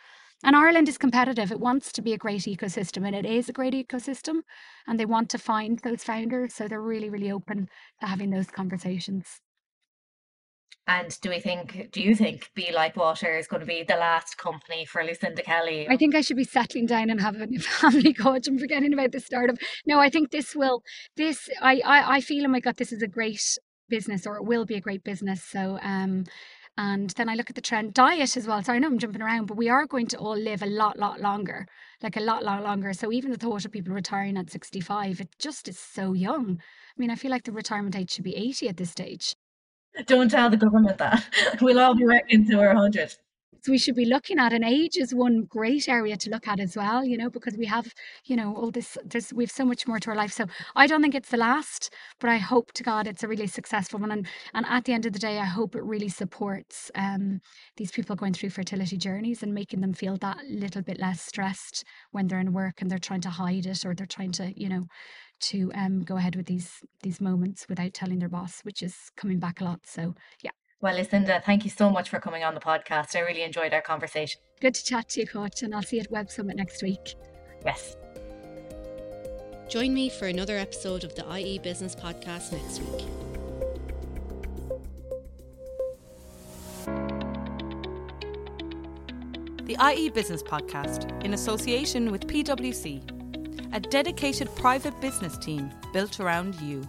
And 0.43 0.55
Ireland 0.55 0.89
is 0.89 0.97
competitive. 0.97 1.51
It 1.51 1.59
wants 1.59 1.91
to 1.93 2.01
be 2.01 2.13
a 2.13 2.17
great 2.17 2.41
ecosystem, 2.41 3.07
and 3.07 3.15
it 3.15 3.25
is 3.25 3.47
a 3.47 3.53
great 3.53 3.73
ecosystem. 3.73 4.41
And 4.85 4.99
they 4.99 5.05
want 5.05 5.29
to 5.29 5.37
find 5.37 5.79
those 5.79 6.03
founders. 6.03 6.53
So 6.53 6.67
they're 6.67 6.81
really, 6.81 7.09
really 7.09 7.31
open 7.31 7.69
to 8.01 8.07
having 8.07 8.29
those 8.29 8.47
conversations. 8.47 9.41
And 10.85 11.17
do 11.21 11.29
we 11.29 11.39
think, 11.39 11.91
do 11.91 12.01
you 12.01 12.13
think 12.13 12.49
Be 12.55 12.73
Like 12.73 12.97
Water 12.97 13.37
is 13.37 13.47
going 13.47 13.61
to 13.61 13.65
be 13.65 13.83
the 13.83 13.95
last 13.95 14.37
company 14.37 14.83
for 14.83 15.01
Lucinda 15.01 15.41
Kelly? 15.41 15.87
I 15.89 15.95
think 15.95 16.13
I 16.13 16.19
should 16.19 16.35
be 16.35 16.43
settling 16.43 16.87
down 16.87 17.09
and 17.09 17.21
having 17.21 17.55
a 17.55 17.59
family 17.61 18.13
coach 18.13 18.47
and 18.47 18.59
forgetting 18.59 18.91
about 18.91 19.13
the 19.13 19.21
startup. 19.21 19.55
No, 19.85 19.99
I 19.99 20.09
think 20.09 20.31
this 20.31 20.53
will, 20.53 20.83
this, 21.15 21.47
I, 21.61 21.81
I, 21.85 22.15
I 22.15 22.21
feel, 22.21 22.43
oh 22.43 22.49
my 22.49 22.59
God, 22.59 22.75
this 22.75 22.91
is 22.91 23.01
a 23.01 23.07
great 23.07 23.41
business 23.87 24.27
or 24.27 24.35
it 24.35 24.45
will 24.45 24.65
be 24.65 24.75
a 24.75 24.81
great 24.81 25.05
business. 25.05 25.41
So, 25.41 25.79
um, 25.81 26.25
and 26.77 27.09
mm-hmm. 27.09 27.17
then 27.17 27.29
I 27.29 27.35
look 27.35 27.49
at 27.49 27.55
the 27.55 27.61
trend 27.61 27.93
diet 27.93 28.35
as 28.35 28.47
well. 28.47 28.63
So 28.63 28.73
I 28.73 28.79
know 28.79 28.87
I'm 28.87 28.97
jumping 28.97 29.21
around, 29.21 29.45
but 29.45 29.57
we 29.57 29.69
are 29.69 29.85
going 29.85 30.07
to 30.07 30.17
all 30.17 30.37
live 30.37 30.61
a 30.61 30.67
lot, 30.67 30.97
lot 30.97 31.19
longer, 31.21 31.67
like 32.01 32.17
a 32.17 32.21
lot, 32.21 32.43
lot 32.43 32.63
longer. 32.63 32.93
So 32.93 33.11
even 33.11 33.31
the 33.31 33.37
thought 33.37 33.65
of 33.65 33.71
people 33.71 33.93
retiring 33.93 34.37
at 34.37 34.49
65, 34.49 35.21
it 35.21 35.29
just 35.39 35.67
is 35.67 35.77
so 35.77 36.13
young. 36.13 36.59
I 36.59 36.95
mean, 36.97 37.09
I 37.11 37.15
feel 37.15 37.31
like 37.31 37.43
the 37.43 37.51
retirement 37.51 37.95
age 37.95 38.11
should 38.11 38.23
be 38.23 38.35
80 38.35 38.69
at 38.69 38.77
this 38.77 38.91
stage. 38.91 39.35
Don't 40.07 40.31
tell 40.31 40.49
the 40.49 40.57
government 40.57 40.97
that. 40.97 41.23
We'll 41.61 41.79
all 41.79 41.95
be 41.95 42.05
working 42.05 42.47
to 42.49 42.59
our 42.59 42.73
100 42.73 43.15
we 43.71 43.77
should 43.77 43.95
be 43.95 44.05
looking 44.05 44.39
at 44.39 44.53
and 44.53 44.63
age 44.63 44.97
is 44.97 45.13
one 45.13 45.43
great 45.43 45.87
area 45.87 46.17
to 46.17 46.29
look 46.29 46.47
at 46.47 46.59
as 46.59 46.75
well 46.75 47.03
you 47.03 47.17
know 47.17 47.29
because 47.29 47.55
we 47.57 47.65
have 47.65 47.93
you 48.25 48.35
know 48.35 48.55
all 48.55 48.71
this 48.71 48.97
there's 49.05 49.33
we've 49.33 49.51
so 49.51 49.65
much 49.65 49.87
more 49.87 49.99
to 49.99 50.09
our 50.09 50.15
life. 50.15 50.31
So 50.31 50.45
i 50.75 50.87
don't 50.87 51.01
think 51.01 51.15
it's 51.15 51.29
the 51.29 51.37
last 51.37 51.93
but 52.19 52.29
i 52.29 52.37
hope 52.37 52.71
to 52.73 52.83
god 52.83 53.07
it's 53.07 53.23
a 53.23 53.27
really 53.27 53.47
successful 53.47 53.99
one. 53.99 54.11
And 54.11 54.27
and 54.53 54.65
at 54.67 54.85
the 54.85 54.93
end 54.93 55.05
of 55.05 55.13
the 55.13 55.19
day 55.19 55.39
i 55.39 55.45
hope 55.45 55.75
it 55.75 55.83
really 55.83 56.09
supports 56.09 56.91
um 56.95 57.39
these 57.77 57.91
people 57.91 58.15
going 58.15 58.33
through 58.33 58.49
fertility 58.49 58.97
journeys 58.97 59.43
and 59.43 59.53
making 59.53 59.81
them 59.81 59.93
feel 59.93 60.17
that 60.17 60.37
little 60.49 60.81
bit 60.81 60.99
less 60.99 61.21
stressed 61.21 61.83
when 62.11 62.27
they're 62.27 62.39
in 62.39 62.53
work 62.53 62.81
and 62.81 62.89
they're 62.89 62.99
trying 62.99 63.21
to 63.21 63.29
hide 63.29 63.65
it 63.65 63.85
or 63.85 63.93
they're 63.93 64.05
trying 64.05 64.31
to 64.31 64.53
you 64.55 64.69
know 64.69 64.85
to 65.43 65.71
um, 65.75 66.03
go 66.03 66.17
ahead 66.17 66.35
with 66.35 66.45
these 66.45 66.81
these 67.01 67.19
moments 67.19 67.67
without 67.67 67.93
telling 67.93 68.19
their 68.19 68.29
boss, 68.29 68.61
which 68.61 68.81
is 68.81 69.11
coming 69.17 69.39
back 69.39 69.61
a 69.61 69.65
lot. 69.65 69.81
So 69.85 70.15
yeah, 70.41 70.51
well, 70.83 70.97
Lucinda, 70.97 71.41
thank 71.45 71.63
you 71.63 71.71
so 71.71 71.89
much 71.89 72.09
for 72.09 72.19
coming 72.19 72.43
on 72.43 72.53
the 72.53 72.59
podcast. 72.59 73.15
I 73.15 73.19
really 73.19 73.43
enjoyed 73.43 73.73
our 73.73 73.81
conversation. 73.81 74.41
Good 74.59 74.75
to 74.75 74.83
chat 74.83 75.07
to 75.09 75.21
you, 75.21 75.27
Coach, 75.27 75.63
and 75.63 75.73
I'll 75.73 75.81
see 75.81 75.95
you 75.95 76.01
at 76.01 76.11
Web 76.11 76.29
Summit 76.29 76.57
next 76.57 76.83
week. 76.83 77.15
Yes. 77.65 77.95
Join 79.69 79.93
me 79.93 80.09
for 80.09 80.27
another 80.27 80.57
episode 80.57 81.05
of 81.05 81.15
the 81.15 81.25
IE 81.39 81.59
Business 81.59 81.95
Podcast 81.95 82.51
next 82.51 82.81
week. 82.81 83.05
The 89.63 89.77
IE 89.95 90.09
Business 90.09 90.43
Podcast, 90.43 91.23
in 91.23 91.33
association 91.33 92.11
with 92.11 92.27
PwC, 92.27 93.71
a 93.73 93.79
dedicated 93.79 94.53
private 94.57 94.99
business 94.99 95.37
team 95.37 95.71
built 95.93 96.19
around 96.19 96.55
you. 96.55 96.85